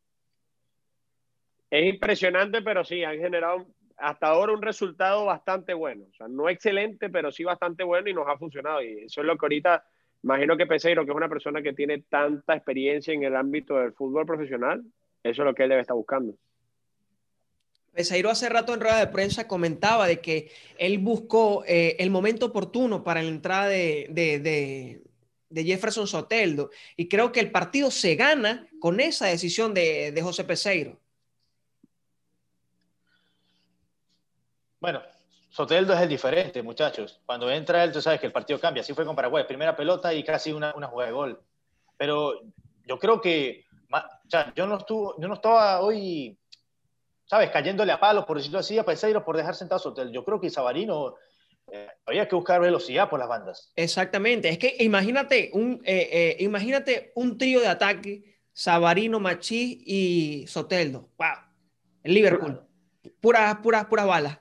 Es 1.71 1.87
impresionante, 1.87 2.61
pero 2.61 2.85
sí, 2.85 3.03
han 3.03 3.17
generado 3.17 3.65
hasta 3.97 4.27
ahora 4.27 4.53
un 4.53 4.61
resultado 4.61 5.25
bastante 5.25 5.73
bueno. 5.73 6.05
O 6.11 6.15
sea, 6.15 6.29
no 6.29 6.51
excelente, 6.51 7.09
pero 7.09 7.33
sí 7.33 7.45
bastante 7.45 7.83
bueno 7.83 8.11
y 8.11 8.13
nos 8.13 8.29
ha 8.29 8.37
funcionado. 8.37 8.83
Y 8.83 9.05
eso 9.05 9.23
es 9.23 9.27
lo 9.27 9.39
que 9.39 9.47
ahorita 9.47 9.83
Imagino 10.23 10.57
que 10.57 10.67
Peseiro, 10.67 11.05
que 11.05 11.13
es 11.13 11.17
una 11.17 11.29
persona 11.29 11.63
que 11.63 11.73
tiene 11.73 12.03
tanta 12.09 12.55
experiencia 12.55 13.15
en 13.15 13.23
el 13.23 13.37
ámbito 13.37 13.77
del 13.77 13.93
fútbol 13.93 14.27
profesional, 14.27 14.83
eso 15.23 15.43
es 15.43 15.47
lo 15.47 15.55
que 15.55 15.65
él 15.65 15.69
debe 15.69 15.83
estar 15.83 15.97
buscando. 15.97 16.35
Peseiro 17.93 18.31
hace 18.31 18.49
rato 18.49 18.75
en 18.75 18.81
rueda 18.81 19.01
de 19.01 19.09
prensa 19.09 19.49
comentaba 19.49 20.07
de 20.07 20.21
que 20.21 20.53
él 20.79 20.99
buscó 20.99 21.65
eh, 21.67 21.97
el 21.99 22.11
momento 22.11 22.47
oportuno 22.47 23.03
para 23.03 23.23
la 23.23 23.29
entrada 23.29 23.67
de, 23.69 24.07
de, 24.11 25.03
de, 25.51 25.65
Jefferson 25.65 26.07
Soteldo 26.07 26.71
y 26.97 27.09
creo 27.09 27.33
que 27.33 27.41
el 27.41 27.51
partido 27.51 27.91
se 27.91 28.15
gana 28.15 28.69
con 28.79 29.01
esa 29.01 29.27
decisión 29.27 29.75
de, 29.75 30.17
José 30.23 30.45
Peseiro. 30.45 31.01
Bueno, 34.79 35.03
Soteldo 35.59 35.93
es 35.93 36.01
el 36.01 36.09
diferente, 36.09 36.63
muchachos. 36.63 37.21
Cuando 37.27 37.51
entra 37.51 37.83
él, 37.83 37.91
tú 37.91 38.01
sabes 38.01 38.21
que 38.21 38.27
el 38.27 38.33
partido 38.33 38.61
cambia. 38.61 38.81
Así 38.81 38.95
fue 38.95 39.05
con 39.05 39.17
Paraguay. 39.17 39.43
Primera 39.43 39.75
pelota 39.75 40.15
y 40.15 40.23
casi 40.23 40.53
una, 40.53 40.73
una 40.77 40.87
jugada 40.87 41.09
de 41.09 41.17
gol. 41.17 41.43
Pero 41.97 42.43
yo 42.87 42.97
creo 42.97 43.21
que 43.21 43.65
o 43.93 44.31
sea, 44.31 44.53
yo, 44.55 44.69
no 44.69 44.79
estuvo, 44.79 45.21
yo 45.21 45.27
no 45.27 45.35
estaba 45.35 45.81
hoy, 45.81 46.39
¿sabes? 47.25 47.51
Cayéndole 47.51 47.91
a 47.91 47.99
palos, 47.99 48.25
por 48.25 48.37
decirlo 48.37 48.61
así, 48.61 48.79
a 48.79 48.85
Peseiro 48.85 49.25
por 49.25 49.37
dejar 49.37 49.57
sentado 49.57 49.79
a 49.79 49.83
Soteldo. 49.83 50.13
Yo 50.13 50.25
creo 50.25 50.41
que 50.41 50.49
Sabarino 50.49 51.17
eh, 51.73 51.89
había 52.07 52.29
que 52.29 52.37
buscar 52.37 52.61
velocidad 52.61 53.11
por 53.11 53.19
las 53.19 53.29
bandas. 53.29 53.73
Exactamente. 53.75 54.49
Es 54.51 54.59
que 54.59 54.77
imagínate 54.79 55.51
un, 55.55 55.83
eh, 55.85 56.09
eh, 56.13 56.37
imagínate 56.39 57.11
un 57.17 57.37
trío 57.37 57.59
de 57.59 57.67
ataque, 57.67 58.39
Sabarino, 58.53 59.19
Machí 59.19 59.83
y 59.85 60.47
Soteldo. 60.47 61.09
¡Wow! 61.19 61.51
El 62.05 62.15
Liverpool. 62.15 62.63
Puras, 63.21 63.57
puras, 63.57 63.87
puras 63.87 64.07
balas. 64.07 64.39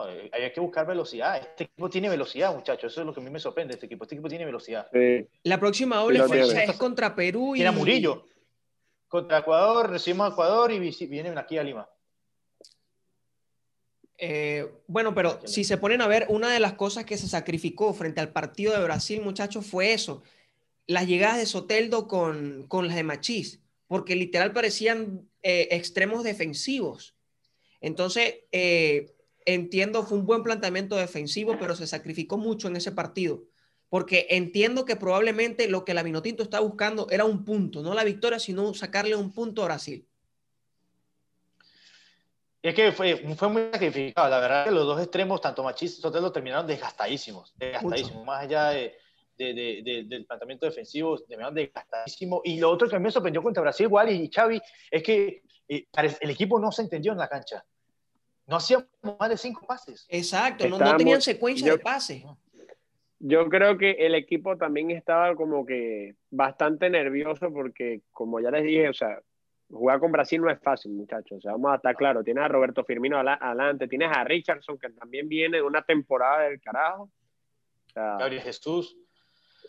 No, 0.00 0.08
eh, 0.08 0.30
hay 0.32 0.52
que 0.52 0.60
buscar 0.60 0.86
velocidad. 0.86 1.36
Este 1.38 1.64
equipo 1.64 1.90
tiene 1.90 2.08
velocidad, 2.08 2.54
muchachos. 2.54 2.92
Eso 2.92 3.00
es 3.00 3.06
lo 3.06 3.14
que 3.14 3.20
a 3.20 3.22
mí 3.22 3.30
me 3.30 3.40
sorprende. 3.40 3.74
Este 3.74 3.86
equipo, 3.86 4.04
este 4.04 4.14
equipo 4.14 4.28
tiene 4.28 4.44
velocidad. 4.44 4.88
La 5.42 5.58
próxima 5.58 5.96
doble 5.96 6.26
fecha 6.28 6.64
es 6.64 6.76
contra 6.76 7.14
Perú 7.14 7.54
y. 7.54 7.58
Tiene 7.58 7.70
Murillo. 7.72 8.24
Contra 9.08 9.38
Ecuador, 9.38 9.90
recibimos 9.90 10.30
a 10.30 10.32
Ecuador 10.32 10.70
y 10.70 10.78
vienen 11.06 11.36
aquí 11.36 11.58
a 11.58 11.64
Lima. 11.64 11.88
Eh, 14.18 14.70
bueno, 14.86 15.14
pero 15.14 15.40
si 15.46 15.64
se 15.64 15.78
ponen 15.78 16.00
a 16.00 16.06
ver, 16.06 16.26
una 16.28 16.52
de 16.52 16.60
las 16.60 16.74
cosas 16.74 17.04
que 17.04 17.16
se 17.16 17.26
sacrificó 17.26 17.92
frente 17.92 18.20
al 18.20 18.32
partido 18.32 18.72
de 18.72 18.84
Brasil, 18.84 19.20
muchachos, 19.22 19.66
fue 19.66 19.92
eso. 19.92 20.22
Las 20.86 21.08
llegadas 21.08 21.38
de 21.38 21.46
Soteldo 21.46 22.06
con, 22.06 22.66
con 22.68 22.86
las 22.86 22.96
de 22.96 23.02
Machís, 23.02 23.60
porque 23.88 24.14
literal 24.14 24.52
parecían 24.52 25.28
eh, 25.42 25.68
extremos 25.72 26.22
defensivos. 26.22 27.16
Entonces, 27.80 28.40
eh, 28.52 29.12
entiendo, 29.54 30.02
fue 30.04 30.18
un 30.18 30.26
buen 30.26 30.42
planteamiento 30.42 30.96
defensivo, 30.96 31.56
pero 31.58 31.74
se 31.74 31.86
sacrificó 31.86 32.38
mucho 32.38 32.68
en 32.68 32.76
ese 32.76 32.92
partido. 32.92 33.44
Porque 33.88 34.26
entiendo 34.30 34.84
que 34.84 34.96
probablemente 34.96 35.68
lo 35.68 35.84
que 35.84 35.94
la 35.94 36.02
Vinotinto 36.02 36.42
está 36.42 36.60
buscando 36.60 37.08
era 37.10 37.24
un 37.24 37.44
punto, 37.44 37.82
no 37.82 37.92
la 37.92 38.04
victoria, 38.04 38.38
sino 38.38 38.72
sacarle 38.72 39.16
un 39.16 39.32
punto 39.32 39.62
a 39.62 39.66
Brasil. 39.66 40.06
Es 42.62 42.74
que 42.74 42.92
fue, 42.92 43.16
fue 43.36 43.48
muy 43.48 43.62
sacrificado. 43.72 44.28
La 44.28 44.38
verdad 44.38 44.64
que 44.66 44.70
los 44.70 44.86
dos 44.86 45.00
extremos, 45.00 45.40
tanto 45.40 45.64
Machís 45.64 45.98
y 45.98 46.00
Sotelo, 46.00 46.30
terminaron 46.30 46.66
desgastadísimos. 46.66 47.54
Desgastadísimos. 47.56 48.24
Más 48.24 48.42
allá 48.42 48.68
de, 48.68 48.94
de, 49.36 49.54
de, 49.54 50.04
del 50.06 50.26
planteamiento 50.26 50.66
defensivo, 50.66 51.18
terminaron 51.18 51.54
desgastadísimos. 51.54 52.42
Y 52.44 52.60
lo 52.60 52.70
otro 52.70 52.88
que 52.88 52.98
me 52.98 53.10
sorprendió 53.10 53.42
contra 53.42 53.62
Brasil, 53.62 53.86
igual 53.86 54.10
y 54.10 54.30
Xavi, 54.30 54.60
es 54.90 55.02
que 55.02 55.42
eh, 55.68 55.86
el 56.20 56.30
equipo 56.30 56.60
no 56.60 56.70
se 56.70 56.82
entendió 56.82 57.12
en 57.12 57.18
la 57.18 57.28
cancha 57.28 57.64
no 58.50 58.56
hacían 58.56 58.84
más 59.02 59.28
de 59.30 59.36
cinco 59.36 59.64
pases. 59.64 60.06
Exacto, 60.08 60.68
no, 60.68 60.76
no, 60.76 60.96
tenían 60.96 61.22
secuencia 61.22 61.70
de 61.70 61.78
pases. 61.78 62.24
Yo 63.20 63.48
creo 63.48 63.78
que 63.78 63.92
el 63.92 64.16
equipo 64.16 64.56
también 64.56 64.90
estaba 64.90 65.36
como 65.36 65.64
que 65.64 66.16
bastante 66.30 66.90
nervioso 66.90 67.52
porque, 67.52 68.00
como 68.10 68.40
ya 68.40 68.50
les 68.50 68.64
dije, 68.64 68.88
o 68.88 68.92
sea, 68.92 69.20
jugar 69.70 70.00
con 70.00 70.10
Brasil 70.10 70.40
no 70.40 70.50
es 70.50 70.58
fácil, 70.60 70.92
muchachos. 70.92 71.38
O 71.38 71.40
sea, 71.40 71.52
vamos 71.52 71.72
a 71.72 71.76
estar 71.76 71.94
claros. 71.94 72.24
Tienes 72.24 72.42
a 72.42 72.48
Roberto 72.48 72.82
Firmino 72.84 73.18
adelante, 73.18 73.86
tienes 73.86 74.10
a 74.12 74.24
Richardson, 74.24 74.78
que 74.78 74.90
también 74.90 75.28
viene 75.28 75.58
de 75.58 75.62
una 75.62 75.82
temporada 75.82 76.48
del 76.48 76.60
carajo. 76.60 77.04
O 77.04 77.90
sea, 77.92 78.16
Gabriel 78.18 78.42
Jesús. 78.42 78.96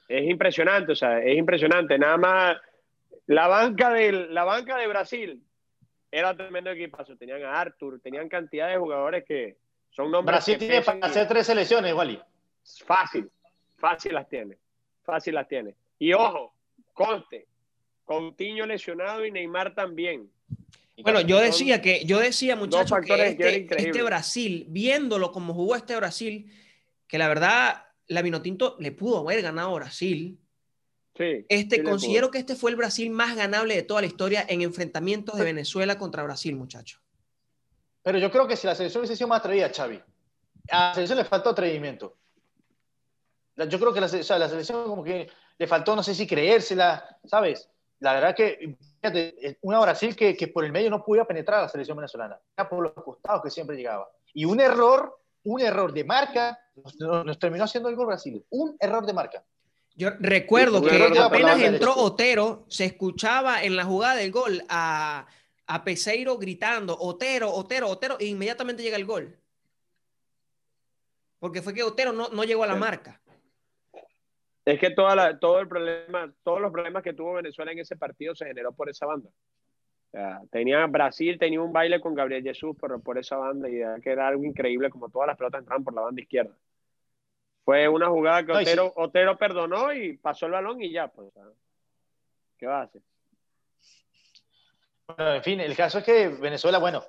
Es 0.08 0.28
impresionante, 0.28 0.94
o 0.94 0.96
sea, 0.96 1.20
es 1.20 1.38
impresionante. 1.38 2.00
Nada 2.00 2.18
más 2.18 2.58
la 3.28 3.48
banca 3.48 3.92
de, 3.92 4.12
la 4.12 4.44
banca 4.44 4.78
de 4.78 4.88
Brasil 4.88 5.44
era 6.12 6.36
tremendo 6.36 6.70
equipazo. 6.70 7.16
Tenían 7.16 7.44
a 7.44 7.60
Arthur, 7.60 8.00
tenían 8.02 8.28
cantidad 8.30 8.70
de 8.70 8.78
jugadores 8.78 9.24
que 9.26 9.58
son 9.90 10.12
nombres. 10.12 10.34
Brasil 10.34 10.58
tiene 10.58 10.82
para 10.82 11.00
hacer 11.06 11.28
tres 11.28 11.48
selecciones, 11.48 11.94
Wally. 11.94 12.22
Fácil, 12.86 13.30
fácil 13.78 14.14
las 14.14 14.28
tiene. 14.28 14.58
Fácil 15.04 15.36
las 15.36 15.48
tiene. 15.48 15.76
Y 15.98 16.14
ojo, 16.14 16.54
Conte, 16.94 17.48
Contiño 18.06 18.66
lesionado 18.66 19.26
y 19.26 19.32
Neymar 19.32 19.74
también. 19.74 20.30
Bueno, 20.98 21.22
yo 21.22 21.40
decía 21.40 21.82
que, 21.82 22.04
yo 22.06 22.20
decía, 22.20 22.56
muchachos, 22.56 23.00
que, 23.06 23.28
este, 23.28 23.68
este, 23.70 24.04
Brasil, 24.04 24.66
viéndolo 24.68 25.32
como 25.32 25.54
jugó 25.54 25.76
este 25.78 25.96
Brasil, 25.96 26.52
que 27.08 27.18
la 27.18 27.30
verdad, 27.30 27.86
la 28.08 28.22
Vinotinto 28.22 28.76
le 28.80 28.92
pudo 28.92 29.20
haber 29.20 29.42
ganado 29.42 29.70
a 29.70 29.76
Brasil, 29.76 30.38
este, 31.50 31.84
considero 31.84 32.32
que 32.32 32.40
este 32.40 32.56
fue 32.56 32.72
el 32.72 32.78
Brasil 32.78 33.10
más 33.10 33.36
ganable 33.36 33.76
de 33.76 33.84
toda 33.84 34.02
la 34.02 34.08
historia 34.08 34.46
en 34.48 34.62
enfrentamientos 34.62 35.38
de 35.38 35.44
Venezuela 35.44 35.98
contra 35.98 36.24
Brasil, 36.24 36.56
muchachos. 36.56 37.02
Pero 38.04 38.18
yo 38.18 38.32
creo 38.32 38.48
que 38.48 38.56
si 38.56 38.68
la 38.68 38.76
selección 38.76 39.02
hubiese 39.02 39.16
sido 39.16 39.28
más 39.28 39.40
atrevida, 39.40 39.70
Xavi, 39.70 40.02
a 40.72 40.88
la 40.88 40.94
selección 40.94 41.18
le 41.18 41.26
faltó 41.26 41.50
atrevimiento. 41.52 42.18
Yo 43.56 43.80
creo 43.80 43.94
que 43.94 44.02
la, 44.02 44.08
selección 44.08 44.84
como 44.86 45.04
que 45.04 45.30
le 45.58 45.68
faltó, 45.68 45.96
no 45.96 46.02
sé 46.02 46.16
si 46.16 46.26
creérsela, 46.26 47.20
¿sabes? 47.26 47.70
La 48.00 48.14
verdad 48.14 48.36
que, 48.36 48.76
fíjate, 49.02 49.60
una 49.62 49.80
Brasil 49.80 50.16
que, 50.16 50.36
que 50.36 50.48
por 50.48 50.66
el 50.66 50.72
medio 50.72 50.90
no 50.90 51.04
podía 51.04 51.26
penetrar 51.26 51.60
a 51.60 51.62
la 51.64 51.70
selección 51.70 51.98
venezolana, 51.98 52.40
era 52.58 52.68
por 52.68 52.82
los 52.82 52.94
costados 52.94 53.44
que 53.44 53.52
siempre 53.52 53.76
llegaba. 53.76 54.10
Y 54.34 54.46
un 54.46 54.60
error, 54.60 55.20
un 55.44 55.62
error 55.62 55.94
de 55.94 56.04
marca, 56.04 56.60
nos, 56.76 56.96
nos 57.26 57.38
terminó 57.38 57.66
haciendo 57.66 57.90
el 57.90 57.96
gol 57.96 58.08
Brasil. 58.08 58.44
Un 58.50 58.76
error 58.80 59.06
de 59.06 59.14
marca. 59.14 59.44
Yo 59.96 60.10
recuerdo 60.20 60.82
que 60.82 61.20
apenas 61.20 61.62
entró 61.62 61.96
Otero, 61.96 62.66
se 62.70 62.86
escuchaba 62.86 63.64
en 63.64 63.76
la 63.76 63.84
jugada 63.84 64.16
del 64.16 64.32
gol 64.32 64.64
a, 64.70 65.28
a 65.68 65.84
Peseiro 65.84 66.38
gritando, 66.38 66.98
Otero, 66.98 67.52
Otero, 67.52 67.90
Otero, 67.90 68.18
e 68.20 68.26
inmediatamente 68.26 68.84
llega 68.84 68.98
el 68.98 69.06
gol. 69.06 69.38
Porque 71.40 71.62
fue 71.62 71.74
que 71.74 71.84
Otero 71.84 72.14
no, 72.14 72.30
no 72.30 72.44
llegó 72.44 72.64
a 72.64 72.68
la 72.68 72.76
marca. 72.76 73.22
Es 74.64 74.80
que 74.80 74.92
toda 74.92 75.16
la, 75.16 75.40
todo 75.40 75.60
el 75.60 75.68
problema, 75.68 76.32
todos 76.44 76.62
los 76.62 76.72
problemas 76.72 77.04
que 77.04 77.14
tuvo 77.14 77.34
Venezuela 77.34 77.72
en 77.72 77.80
ese 77.80 77.96
partido 77.96 78.36
se 78.36 78.46
generó 78.46 78.72
por 78.72 78.90
esa 78.90 79.08
banda. 79.08 79.30
tenía 80.52 80.86
Brasil, 80.86 81.40
tenía 81.40 81.62
un 81.62 81.74
baile 81.74 82.00
con 82.00 82.14
Gabriel 82.14 82.44
Jesús 82.44 82.76
por, 82.78 83.02
por 83.02 83.18
esa 83.18 83.38
banda 83.38 83.70
y 83.70 83.82
que 84.02 84.12
era 84.12 84.28
algo 84.28 84.44
increíble 84.44 84.90
como 84.90 85.10
todas 85.10 85.28
las 85.28 85.38
pelotas 85.38 85.60
entraban 85.60 85.84
por 85.84 85.94
la 85.94 86.02
banda 86.02 86.22
izquierda. 86.22 86.56
Fue 87.64 87.88
una 87.88 88.10
jugada 88.10 88.46
que 88.46 88.52
Otero, 88.52 88.94
Otero 88.96 89.38
perdonó 89.38 89.94
y 89.94 90.18
pasó 90.18 90.48
el 90.48 90.54
balón 90.54 90.82
y 90.82 90.92
ya, 90.92 91.08
pues. 91.08 91.32
¿Qué 92.58 92.66
va 92.66 92.82
a 92.82 92.84
hacer? 92.84 93.02
Bueno, 95.08 95.36
en 95.36 95.44
fin, 95.44 95.60
el 95.60 95.76
caso 95.76 96.00
es 96.00 96.04
que 96.04 96.30
Venezuela, 96.30 96.80
bueno, 96.80 97.04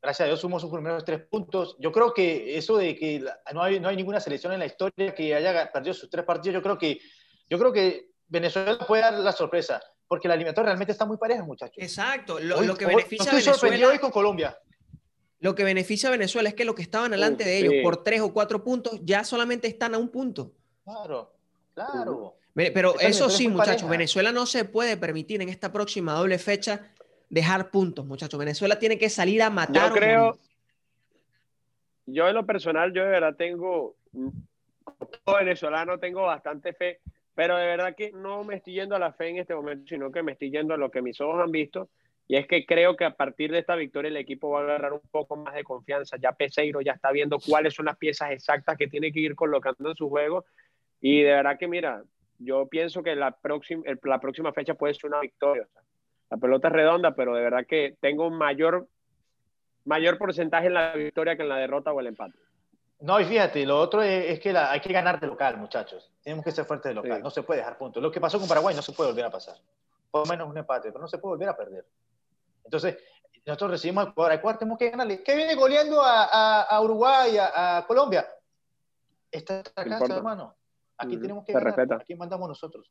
gracias 0.00 0.24
a 0.24 0.28
Dios 0.28 0.40
sumó 0.40 0.60
sus 0.60 0.70
primeros 0.70 1.04
tres 1.04 1.20
puntos. 1.22 1.76
Yo 1.78 1.92
creo 1.92 2.12
que 2.12 2.56
eso 2.56 2.76
de 2.76 2.94
que 2.96 3.24
no 3.52 3.62
hay, 3.62 3.80
no 3.80 3.88
hay 3.88 3.96
ninguna 3.96 4.20
selección 4.20 4.52
en 4.52 4.60
la 4.60 4.66
historia 4.66 5.14
que 5.14 5.34
haya 5.34 5.70
perdido 5.72 5.94
sus 5.94 6.10
tres 6.10 6.24
partidos, 6.24 6.54
yo 6.54 6.62
creo 6.62 6.78
que, 6.78 7.00
yo 7.48 7.58
creo 7.58 7.72
que 7.72 8.10
Venezuela 8.26 8.78
puede 8.86 9.02
dar 9.02 9.14
la 9.14 9.32
sorpresa, 9.32 9.82
porque 10.06 10.28
la 10.28 10.34
eliminatoria 10.34 10.66
realmente 10.66 10.92
está 10.92 11.04
muy 11.04 11.16
pareja, 11.16 11.42
muchachos. 11.42 11.82
Exacto, 11.82 12.38
lo, 12.38 12.76
que 12.76 12.86
beneficia 12.86 13.30
a 13.30 13.34
Venezuela. 13.34 13.58
sorprendido 13.58 13.90
hoy 13.90 13.98
con 13.98 14.10
Colombia. 14.10 14.58
Lo 15.40 15.54
que 15.54 15.64
beneficia 15.64 16.08
a 16.08 16.12
Venezuela 16.12 16.48
es 16.48 16.54
que 16.54 16.64
los 16.64 16.74
que 16.74 16.82
estaban 16.82 17.12
delante 17.12 17.44
de 17.44 17.58
ellos 17.58 17.74
por 17.82 18.02
tres 18.02 18.20
o 18.20 18.32
cuatro 18.32 18.64
puntos 18.64 19.00
ya 19.04 19.22
solamente 19.24 19.68
están 19.68 19.94
a 19.94 19.98
un 19.98 20.08
punto. 20.08 20.52
Claro, 20.84 21.32
claro. 21.74 22.34
Pero 22.54 22.98
eso 22.98 23.30
sí, 23.30 23.46
muchachos, 23.48 23.88
Venezuela 23.88 24.32
no 24.32 24.46
se 24.46 24.64
puede 24.64 24.96
permitir 24.96 25.40
en 25.42 25.48
esta 25.48 25.72
próxima 25.72 26.12
doble 26.14 26.38
fecha 26.38 26.90
dejar 27.30 27.70
puntos, 27.70 28.04
muchachos. 28.04 28.38
Venezuela 28.38 28.78
tiene 28.78 28.98
que 28.98 29.08
salir 29.08 29.42
a 29.42 29.50
matar. 29.50 29.90
Yo 29.90 29.94
creo, 29.94 30.38
yo 32.06 32.26
en 32.26 32.34
lo 32.34 32.46
personal, 32.46 32.92
yo 32.92 33.04
de 33.04 33.10
verdad 33.10 33.36
tengo, 33.36 33.94
como 34.12 35.36
venezolano, 35.38 35.98
tengo 35.98 36.22
bastante 36.22 36.72
fe, 36.72 37.00
pero 37.34 37.56
de 37.56 37.66
verdad 37.66 37.94
que 37.94 38.10
no 38.12 38.42
me 38.44 38.56
estoy 38.56 38.74
yendo 38.74 38.96
a 38.96 38.98
la 38.98 39.12
fe 39.12 39.28
en 39.28 39.38
este 39.38 39.54
momento, 39.54 39.86
sino 39.86 40.10
que 40.10 40.22
me 40.22 40.32
estoy 40.32 40.50
yendo 40.50 40.74
a 40.74 40.78
lo 40.78 40.90
que 40.90 41.02
mis 41.02 41.20
ojos 41.20 41.40
han 41.40 41.52
visto. 41.52 41.90
Y 42.28 42.36
es 42.36 42.46
que 42.46 42.66
creo 42.66 42.94
que 42.94 43.06
a 43.06 43.16
partir 43.16 43.50
de 43.50 43.58
esta 43.58 43.74
victoria 43.74 44.10
el 44.10 44.16
equipo 44.16 44.50
va 44.50 44.60
a 44.60 44.62
agarrar 44.64 44.92
un 44.92 45.00
poco 45.10 45.34
más 45.36 45.54
de 45.54 45.64
confianza. 45.64 46.16
Ya 46.20 46.32
Peseiro 46.32 46.80
ya 46.82 46.92
está 46.92 47.10
viendo 47.10 47.38
cuáles 47.38 47.74
son 47.74 47.86
las 47.86 47.96
piezas 47.96 48.30
exactas 48.30 48.76
que 48.76 48.86
tiene 48.86 49.10
que 49.10 49.20
ir 49.20 49.34
colocando 49.34 49.88
en 49.88 49.96
su 49.96 50.08
juego. 50.08 50.44
Y 51.00 51.22
de 51.22 51.32
verdad 51.32 51.58
que, 51.58 51.66
mira, 51.66 52.02
yo 52.38 52.68
pienso 52.68 53.02
que 53.02 53.16
la 53.16 53.32
próxima, 53.32 53.82
la 54.02 54.20
próxima 54.20 54.52
fecha 54.52 54.74
puede 54.74 54.94
ser 54.94 55.08
una 55.08 55.20
victoria 55.20 55.66
la 56.30 56.36
pelota 56.36 56.68
es 56.68 56.74
redonda, 56.74 57.14
pero 57.14 57.34
de 57.34 57.42
verdad 57.42 57.66
que 57.66 57.96
tengo 58.00 58.26
un 58.26 58.36
mayor, 58.36 58.86
mayor 59.84 60.18
porcentaje 60.18 60.66
en 60.66 60.74
la 60.74 60.92
victoria 60.92 61.36
que 61.36 61.42
en 61.42 61.48
la 61.48 61.56
derrota 61.56 61.92
o 61.92 62.00
el 62.00 62.08
empate. 62.08 62.38
No, 63.00 63.20
y 63.20 63.24
fíjate, 63.24 63.64
lo 63.64 63.78
otro 63.78 64.02
es, 64.02 64.40
que 64.40 64.50
hay 64.50 64.80
que 64.80 64.92
ganar 64.92 65.20
de 65.20 65.28
local, 65.28 65.56
muchachos. 65.56 66.12
Tenemos 66.22 66.44
que 66.44 66.50
ser 66.50 66.64
fuertes 66.64 66.90
de 66.90 66.94
local, 66.94 67.22
no 67.22 67.30
se 67.30 67.42
puede 67.42 67.60
dejar 67.60 67.78
puntos. 67.78 68.02
Lo 68.02 68.10
que 68.10 68.20
pasó 68.20 68.38
con 68.38 68.48
Paraguay 68.48 68.74
no 68.74 68.82
se 68.82 68.92
puede 68.92 69.10
volver 69.10 69.26
a 69.26 69.30
pasar. 69.30 69.56
Por 70.10 70.26
lo 70.26 70.30
menos 70.30 70.48
un 70.48 70.58
empate, 70.58 70.88
pero 70.88 71.00
no 71.00 71.08
se 71.08 71.18
puede 71.18 71.34
volver 71.34 71.48
a 71.48 71.56
perder. 71.56 71.84
Entonces, 72.68 72.98
nosotros 73.46 73.70
recibimos 73.72 74.06
a 74.06 74.10
Ecuador. 74.10 74.32
Ecuador 74.34 74.58
tenemos 74.58 74.78
que 74.78 74.90
ganarle. 74.90 75.22
¿Qué 75.22 75.34
viene 75.34 75.54
goleando 75.54 76.02
a, 76.04 76.80
Uruguay, 76.82 77.36
a, 77.38 77.84
Colombia? 77.86 78.28
Esta 79.30 79.60
es 79.60 79.72
la 79.74 79.84
casa, 79.84 80.16
hermano. 80.16 80.54
Aquí 80.98 81.16
tenemos 81.16 81.44
que 81.44 81.52
ganar. 81.54 81.94
Aquí 81.94 82.14
mandamos 82.14 82.48
nosotros. 82.48 82.90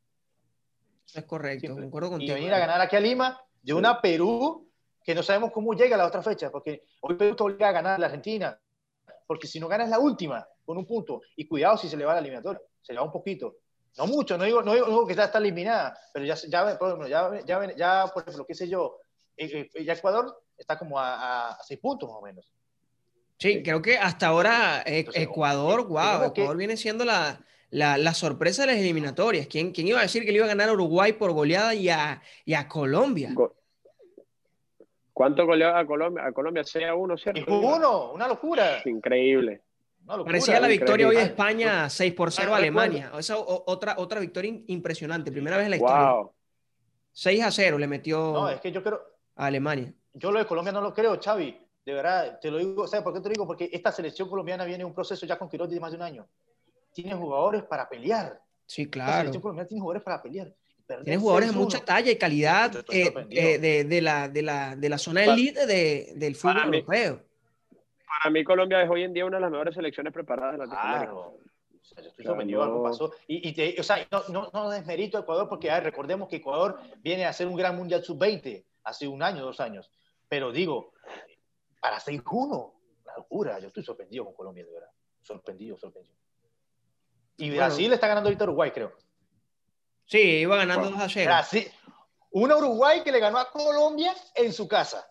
Es 1.14 1.24
correcto, 1.26 1.76
contigo. 1.76 2.18
Y 2.20 2.30
venir 2.32 2.54
a 2.54 2.60
ganar 2.60 2.82
aquí 2.82 2.96
a 2.96 3.00
Lima 3.00 3.40
de 3.62 3.74
una 3.74 4.02
Perú 4.02 4.68
que 5.04 5.16
no 5.16 5.24
sabemos 5.24 5.52
cómo 5.52 5.74
llega 5.74 5.96
a 5.96 6.00
la 6.00 6.08
otra 6.08 6.22
fecha, 6.22 6.52
porque 6.52 6.84
hoy 7.02 7.16
Perú 7.16 7.36
te 7.36 7.44
obliga 7.44 7.70
a 7.70 7.72
ganar 7.72 7.96
a 7.96 7.98
la 7.98 8.08
Argentina, 8.08 8.60
porque 9.26 9.48
si 9.48 9.60
no 9.60 9.68
ganas 9.68 9.90
la 9.90 10.00
última 10.00 10.46
con 10.66 10.78
un 10.78 10.86
punto, 10.86 11.22
y 11.36 11.48
cuidado 11.48 11.78
si 11.78 11.88
se 11.88 11.96
le 11.96 12.04
va 12.04 12.14
la 12.14 12.20
eliminatoria, 12.20 12.62
se 12.82 12.92
le 12.92 13.00
va 13.00 13.06
un 13.06 13.12
poquito. 13.12 13.58
No 13.98 14.06
mucho, 14.06 14.38
no 14.38 14.44
digo, 14.44 14.62
no 14.62 14.74
digo, 14.74 15.08
que 15.08 15.16
ya 15.16 15.26
está 15.26 15.38
eliminada, 15.38 15.98
pero 16.14 16.26
ya, 16.26 16.36
ya, 16.36 16.78
por 16.78 17.08
ya, 17.08 17.40
ya, 17.46 17.76
ya, 17.76 18.12
por 18.14 18.24
ejemplo, 18.24 18.46
qué 18.46 18.54
sé 18.54 18.68
yo, 18.68 18.98
eh, 18.98 18.98
eh, 18.98 19.07
ya 19.38 19.94
Ecuador 19.94 20.44
está 20.58 20.78
como 20.78 21.00
a, 21.00 21.58
seis 21.64 21.80
puntos 21.80 22.10
más 22.10 22.18
o 22.18 22.22
menos. 22.22 22.52
Sí, 23.38 23.62
creo 23.62 23.82
que 23.82 23.98
hasta 23.98 24.28
ahora 24.28 24.84
eh, 24.86 25.06
Ecuador, 25.14 25.88
wow, 25.88 26.24
Ecuador 26.24 26.58
viene 26.58 26.76
siendo 26.76 27.06
la, 27.06 27.40
la, 27.70 28.14
sorpresa 28.14 28.64
de 28.64 28.74
las 28.74 28.78
eliminatorias. 28.78 29.48
¿Quién, 29.48 29.72
¿Quién, 29.72 29.88
iba 29.88 30.00
a 30.00 30.04
decir 30.04 30.26
que 30.26 30.32
le 30.32 30.38
iba 30.38 30.46
a 30.46 30.50
ganar 30.50 30.70
a 30.70 30.74
Uruguay 30.74 31.14
por 31.14 31.32
goleada 31.34 31.76
y 31.76 31.90
a, 31.90 32.22
y 32.46 32.56
a 32.56 32.68
Colombia? 32.68 33.36
¿Cuánto 35.14 35.46
goleó 35.46 35.76
a 35.76 35.86
Colombia? 35.86 36.26
A 36.26 36.32
Colombia 36.32 36.64
6 36.64 36.86
a 36.88 36.96
1, 36.96 37.18
¿cierto? 37.18 37.60
uno, 37.60 38.12
una 38.14 38.28
locura. 38.28 38.82
Increíble. 38.86 39.62
Parecía 40.06 40.60
la 40.60 40.68
victoria 40.68 41.08
hoy 41.08 41.18
de 41.18 41.24
España 41.24 41.90
6 41.90 42.14
por 42.14 42.32
0 42.32 42.54
a 42.54 42.58
Alemania. 42.58 43.12
Esa 43.18 43.36
otra, 43.38 43.96
otra 43.98 44.20
victoria 44.20 44.62
impresionante, 44.68 45.32
primera 45.32 45.58
vez 45.58 45.66
en 45.66 45.72
la 45.72 45.78
historia. 45.78 46.12
Wow. 46.12 46.34
6 47.12 47.44
a 47.44 47.52
0 47.52 47.78
le 47.80 47.88
metió 47.88 48.32
no, 48.32 48.50
es 48.50 48.62
que 48.62 48.72
yo 48.72 48.84
creo, 48.84 49.02
a 49.38 49.46
Alemania. 49.46 49.94
Yo 50.14 50.32
lo 50.32 50.40
de 50.40 50.46
Colombia 50.46 50.74
no 50.74 50.82
lo 50.82 50.94
creo, 50.94 51.20
Xavi. 51.22 51.58
De 51.86 51.94
verdad, 51.94 52.38
te 52.42 52.52
lo 52.52 52.58
digo, 52.58 52.86
¿sabes 52.88 53.04
por 53.04 53.14
qué 53.14 53.22
te 53.22 53.30
lo 53.30 53.34
digo? 53.34 53.48
Porque 53.48 53.70
esta 53.72 53.92
selección 53.94 54.28
colombiana 54.28 54.66
viene 54.66 54.82
en 54.82 54.88
un 54.88 54.94
proceso 54.94 55.26
ya 55.26 55.38
con 55.38 55.48
Quiroz 55.48 55.70
de 55.70 55.80
más 55.80 55.92
de 55.92 55.98
un 55.98 56.04
año 56.04 56.28
tiene 57.04 57.14
jugadores 57.14 57.64
para 57.64 57.88
pelear. 57.88 58.42
Sí, 58.66 58.90
claro. 58.90 59.30
tiene 59.30 59.80
jugadores 59.80 60.02
para 60.04 60.22
pelear. 60.22 60.52
Tiene 61.04 61.18
jugadores 61.18 61.52
de 61.52 61.56
mucha 61.56 61.84
talla 61.84 62.12
y 62.12 62.16
calidad 62.16 62.76
eh, 62.90 63.14
eh, 63.30 63.60
de, 63.60 63.84
de, 63.84 64.02
la, 64.02 64.28
de, 64.30 64.42
la, 64.42 64.76
de 64.76 64.90
la 64.90 64.98
zona 64.98 65.24
elite 65.24 65.68
de, 65.68 66.14
del 66.16 66.36
fútbol 66.36 66.74
europeo. 66.74 67.22
Para 68.08 68.32
mí 68.32 68.44
Colombia 68.44 68.82
es 68.82 68.90
hoy 68.90 69.04
en 69.04 69.14
día 69.14 69.26
una 69.26 69.38
de 69.38 69.42
las 69.42 69.52
mejores 69.52 69.76
selecciones 69.76 70.12
preparadas 70.12 70.54
de 70.54 70.58
Latinoamérica. 70.60 71.12
Claro. 71.12 71.38
O 71.92 71.96
sea, 71.96 72.04
yo 72.04 72.10
estoy 72.10 72.26
sorprendido 72.26 72.64
algo 72.64 72.84
pasó. 72.84 73.14
Y, 73.28 73.48
y 73.48 73.54
te, 73.54 73.80
o 73.80 73.84
sea, 73.84 74.06
no, 74.12 74.24
no, 74.28 74.50
no 74.54 74.70
desmerito 74.70 75.18
a 75.18 75.22
Ecuador 75.22 75.48
porque 75.48 75.78
recordemos 75.80 76.28
que 76.28 76.38
Ecuador 76.38 76.80
viene 77.00 77.26
a 77.26 77.30
hacer 77.30 77.48
un 77.48 77.56
gran 77.56 77.78
Mundial 77.78 78.04
Sub-20 78.04 78.66
hace 78.84 79.08
un 79.08 79.24
año, 79.24 79.46
dos 79.46 79.60
años. 79.62 79.90
Pero 80.28 80.52
digo, 80.52 80.94
para 81.80 82.00
6-1, 82.00 82.74
una 83.04 83.16
locura. 83.16 83.60
Yo 83.60 83.68
estoy 83.68 83.84
sorprendido 83.84 84.26
con 84.26 84.34
Colombia, 84.34 84.66
de 84.66 84.74
verdad. 84.74 84.90
Sorprendido, 85.22 85.78
sorprendido. 85.78 86.18
Y 87.38 87.52
Brasil 87.52 87.94
está 87.94 88.08
ganando 88.08 88.28
ahorita 88.28 88.44
Uruguay, 88.44 88.72
creo. 88.72 88.94
Sí, 90.06 90.20
iba 90.20 90.58
ganando 90.58 90.90
2 90.90 91.00
a 91.00 91.10
0. 91.10 91.26
Brasil, 91.26 91.72
una 92.32 92.58
Uruguay 92.58 93.02
que 93.04 93.12
le 93.12 93.20
ganó 93.20 93.38
a 93.38 93.50
Colombia 93.50 94.14
en 94.36 94.52
su 94.52 94.68
casa. 94.68 95.10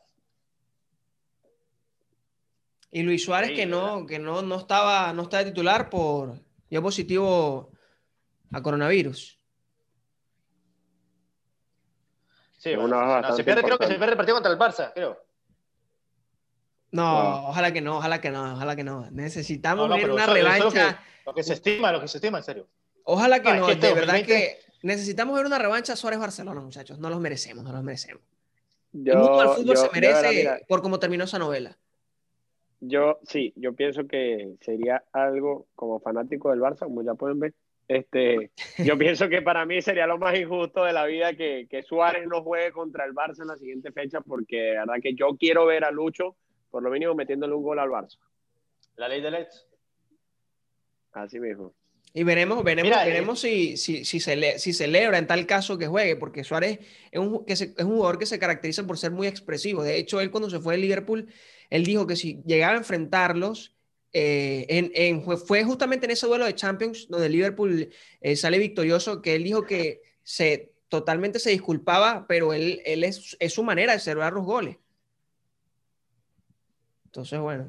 Y 2.91 3.03
Luis 3.03 3.25
Suárez 3.25 3.53
que 3.53 3.67
no, 3.67 4.07
que 4.07 4.19
no, 4.19 4.43
no 4.43 4.57
estaba, 4.57 5.13
no 5.13 5.23
estaba 5.23 5.45
titular 5.45 5.91
por 5.91 6.46
ya 6.71 6.81
positivo 6.81 7.73
a 8.53 8.63
coronavirus. 8.63 9.41
Sí, 12.59 12.71
se 13.37 13.45
pierde, 13.45 13.63
creo 13.63 13.79
que 13.79 13.87
se 13.87 13.95
pierde 13.95 14.13
el 14.13 14.17
partido 14.17 14.37
contra 14.37 14.53
el 14.53 14.59
Barça, 14.59 14.93
creo. 14.93 15.25
No, 16.91 17.49
ojalá 17.49 17.73
que 17.73 17.81
no, 17.81 17.99
ojalá 17.99 18.21
que 18.21 18.31
no, 18.31 18.55
ojalá 18.55 18.75
que 18.75 18.85
no. 18.85 19.11
Necesitamos 19.11 19.89
una 19.89 20.27
revancha. 20.27 21.01
Lo 21.25 21.35
que 21.35 21.43
se 21.43 21.55
estima, 21.55 21.93
lo 21.93 22.01
que 22.01 22.09
se 22.09 22.19
estima, 22.19 22.39
en 22.39 22.45
serio. 22.45 22.69
Ojalá 23.05 23.41
que 23.41 23.53
no, 23.55 23.69
de 23.69 23.95
verdad 23.95 24.25
que 24.25 24.59
necesitamos 24.83 25.37
ver 25.37 25.47
una 25.47 25.59
revancha 25.59 25.95
Suárez-Barcelona, 25.95 26.61
muchachos. 26.61 26.99
No 26.99 27.11
los 27.11 27.21
merecemos, 27.21 27.65
no 27.65 27.73
los 27.73 27.83
merecemos. 27.83 28.23
el 28.93 29.17
mundo 29.17 29.41
del 29.41 29.49
fútbol 29.51 29.77
se 29.77 29.91
merece 29.91 30.65
por 30.69 30.83
cómo 30.83 30.99
terminó 30.99 31.25
esa 31.25 31.39
novela. 31.39 31.77
Yo, 32.81 33.19
sí, 33.23 33.53
yo 33.57 33.75
pienso 33.75 34.07
que 34.07 34.57
sería 34.61 35.05
algo 35.13 35.67
como 35.75 36.01
fanático 36.01 36.51
del 36.51 36.61
Barça, 36.61 36.81
como 36.81 37.03
ya 37.03 37.15
pueden 37.15 37.41
ver. 37.41 37.55
Este, 37.89 38.51
yo 38.79 38.99
pienso 38.99 39.29
que 39.29 39.43
para 39.43 39.65
mí 39.65 39.81
sería 39.81 40.07
lo 40.07 40.19
más 40.19 40.39
injusto 40.39 40.85
de 40.85 40.93
la 40.93 41.07
vida 41.07 41.35
que, 41.35 41.67
que 41.71 41.83
Suárez 41.83 42.27
no 42.27 42.43
juegue 42.43 42.73
contra 42.73 43.05
el 43.05 43.15
Barça 43.15 43.43
en 43.43 43.49
la 43.49 43.57
siguiente 43.57 43.93
fecha, 43.93 44.21
porque 44.21 44.57
de 44.57 44.73
verdad 44.73 44.97
que 45.03 45.15
yo 45.15 45.37
quiero 45.39 45.67
ver 45.67 45.85
a 45.85 45.91
Lucho, 45.91 46.37
por 46.71 46.83
lo 46.83 46.91
mínimo, 46.91 47.15
metiéndole 47.15 47.55
un 47.55 47.63
gol 47.63 47.79
al 47.79 47.91
Barça. 47.91 48.19
La 48.97 49.09
ley 49.09 49.21
de 49.21 49.31
Let's. 49.31 49.67
Así 51.13 51.41
mismo. 51.41 51.73
Y 52.19 52.25
veremos, 52.25 52.65
veremos, 52.65 52.97
eh, 52.97 53.05
veremos 53.05 53.41
si, 53.41 53.77
si, 53.77 54.07
si, 54.07 54.21
se 54.21 54.59
si 54.59 54.73
celebra 54.73 55.19
en 55.19 55.27
tal 55.27 55.45
caso 55.45 55.77
que 55.77 55.87
juegue, 55.87 56.17
porque 56.17 56.45
Suárez 56.45 56.79
es 57.11 57.21
un, 57.21 57.45
que 57.45 57.53
es 57.53 57.75
un 57.77 57.89
jugador 57.89 58.19
que 58.19 58.25
se 58.25 58.39
caracteriza 58.39 58.87
por 58.87 58.97
ser 58.97 59.11
muy 59.11 59.27
expresivo. 59.27 59.83
De 59.83 59.99
hecho, 59.99 60.19
él 60.23 60.31
cuando 60.31 60.49
se 60.49 60.59
fue 60.59 60.77
de 60.77 60.81
Liverpool, 60.81 61.29
él 61.69 61.85
dijo 61.85 62.07
que 62.07 62.17
si 62.17 62.41
llegaba 62.47 62.73
a 62.73 62.79
enfrentarlos, 62.79 63.75
eh, 64.15 64.65
en, 64.71 64.93
en, 64.95 65.23
fue 65.37 65.63
justamente 65.65 66.07
en 66.07 66.13
ese 66.13 66.27
duelo 66.27 66.47
de 66.47 66.55
Champions 66.55 67.07
donde 67.11 67.29
Liverpool 67.29 67.91
eh, 68.23 68.37
sale 68.37 68.59
victorioso, 68.59 69.21
que 69.21 69.35
él 69.35 69.45
dijo 69.45 69.65
que 69.65 70.01
se 70.23 70.73
totalmente 70.89 71.39
se 71.39 71.51
disculpaba, 71.51 72.25
pero 72.27 72.55
él, 72.55 72.81
él 72.87 73.05
es, 73.05 73.37
es 73.39 73.53
su 73.53 73.63
manera 73.63 73.93
de 73.93 73.99
celebrar 73.99 74.33
los 74.33 74.47
goles. 74.47 74.79
Entonces, 77.05 77.39
bueno. 77.41 77.69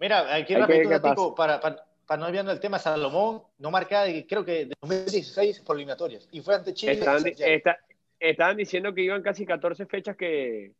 Mira, 0.00 0.34
aquí 0.34 0.56
rápido 0.56 1.36
para, 1.36 1.60
para, 1.60 1.93
para, 2.06 2.20
no 2.20 2.26
olvidando 2.26 2.52
el 2.52 2.60
tema, 2.60 2.78
Salomón 2.78 3.42
no 3.58 3.70
marcaba, 3.70 4.06
creo 4.28 4.44
que 4.44 4.66
de 4.66 4.74
2016 4.80 5.60
por 5.60 5.76
eliminatorias. 5.76 6.28
Y 6.32 6.40
fue 6.40 6.54
ante 6.54 6.74
Chile. 6.74 7.00
Está, 7.38 7.78
estaban 8.20 8.56
diciendo 8.56 8.94
que 8.94 9.02
iban 9.02 9.22
casi 9.22 9.44
14 9.46 9.86
fechas 9.86 10.16
que, 10.16 10.72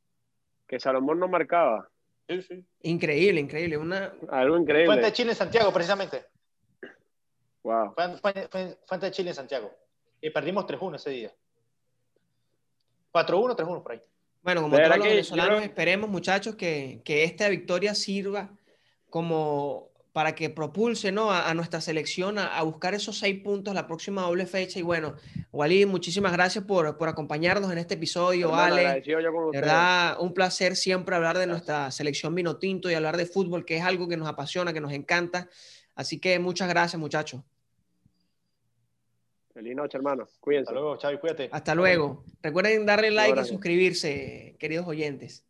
que 0.66 0.80
Salomón 0.80 1.18
no 1.18 1.28
marcaba. 1.28 1.88
Sí, 2.28 2.42
sí. 2.42 2.64
Increíble, 2.82 3.40
increíble. 3.40 3.76
Una... 3.76 4.12
Algo 4.30 4.54
Fue 4.54 4.62
increíble. 4.62 4.94
ante 4.94 5.12
Chile 5.12 5.30
en 5.32 5.36
Santiago, 5.36 5.72
precisamente. 5.72 6.24
Wow. 7.62 7.92
Fue, 7.94 8.18
fue- 8.18 8.48
fue- 8.50 8.78
fue 8.86 8.94
ante 8.94 9.10
Chile 9.10 9.30
en 9.30 9.36
Santiago. 9.36 9.70
Y 10.20 10.30
perdimos 10.30 10.66
3-1 10.66 10.96
ese 10.96 11.10
día. 11.10 11.32
4-1, 13.12 13.56
3-1 13.56 13.82
por 13.82 13.92
ahí. 13.92 14.00
Bueno, 14.42 14.62
como 14.62 14.76
todos 14.76 14.88
los 14.96 15.06
venezolanos, 15.06 15.58
yo 15.60 15.64
esperemos, 15.64 16.10
muchachos, 16.10 16.54
que, 16.56 17.00
que 17.04 17.24
esta 17.24 17.48
victoria 17.48 17.94
sirva 17.94 18.50
como 19.08 19.88
para 20.14 20.36
que 20.36 20.48
propulse 20.48 21.10
¿no? 21.10 21.32
a, 21.32 21.50
a 21.50 21.54
nuestra 21.54 21.80
selección 21.80 22.38
a, 22.38 22.56
a 22.56 22.62
buscar 22.62 22.94
esos 22.94 23.18
seis 23.18 23.42
puntos 23.42 23.74
la 23.74 23.88
próxima 23.88 24.22
doble 24.22 24.46
fecha. 24.46 24.78
Y 24.78 24.82
bueno, 24.82 25.16
Walid, 25.50 25.88
muchísimas 25.88 26.32
gracias 26.32 26.64
por, 26.64 26.96
por 26.96 27.08
acompañarnos 27.08 27.72
en 27.72 27.78
este 27.78 27.94
episodio, 27.94 28.46
Hermano, 28.46 28.74
Ale. 28.74 28.86
agradecido 28.86 29.20
yo 29.20 29.32
con 29.32 29.50
De 29.50 29.60
verdad, 29.60 30.16
un 30.20 30.32
placer 30.32 30.76
siempre 30.76 31.16
hablar 31.16 31.36
de 31.36 31.48
nuestra 31.48 31.90
selección 31.90 32.32
vino 32.32 32.58
tinto 32.58 32.88
y 32.88 32.94
hablar 32.94 33.16
de 33.16 33.26
fútbol, 33.26 33.64
que 33.64 33.76
es 33.76 33.82
algo 33.82 34.06
que 34.06 34.16
nos 34.16 34.28
apasiona, 34.28 34.72
que 34.72 34.80
nos 34.80 34.92
encanta. 34.92 35.48
Así 35.96 36.20
que 36.20 36.38
muchas 36.38 36.68
gracias, 36.68 37.00
muchachos. 37.00 37.42
Feliz 39.52 39.74
noche, 39.74 39.98
hermano. 39.98 40.28
Cuídense. 40.38 40.70
Hasta 40.70 40.80
luego, 40.80 40.96
Chavi, 40.96 41.18
cuídate. 41.18 41.48
Hasta 41.50 41.74
luego. 41.74 42.24
Recuerden 42.40 42.86
darle 42.86 43.10
like 43.10 43.40
y 43.40 43.44
suscribirse, 43.44 44.54
queridos 44.60 44.86
oyentes. 44.86 45.44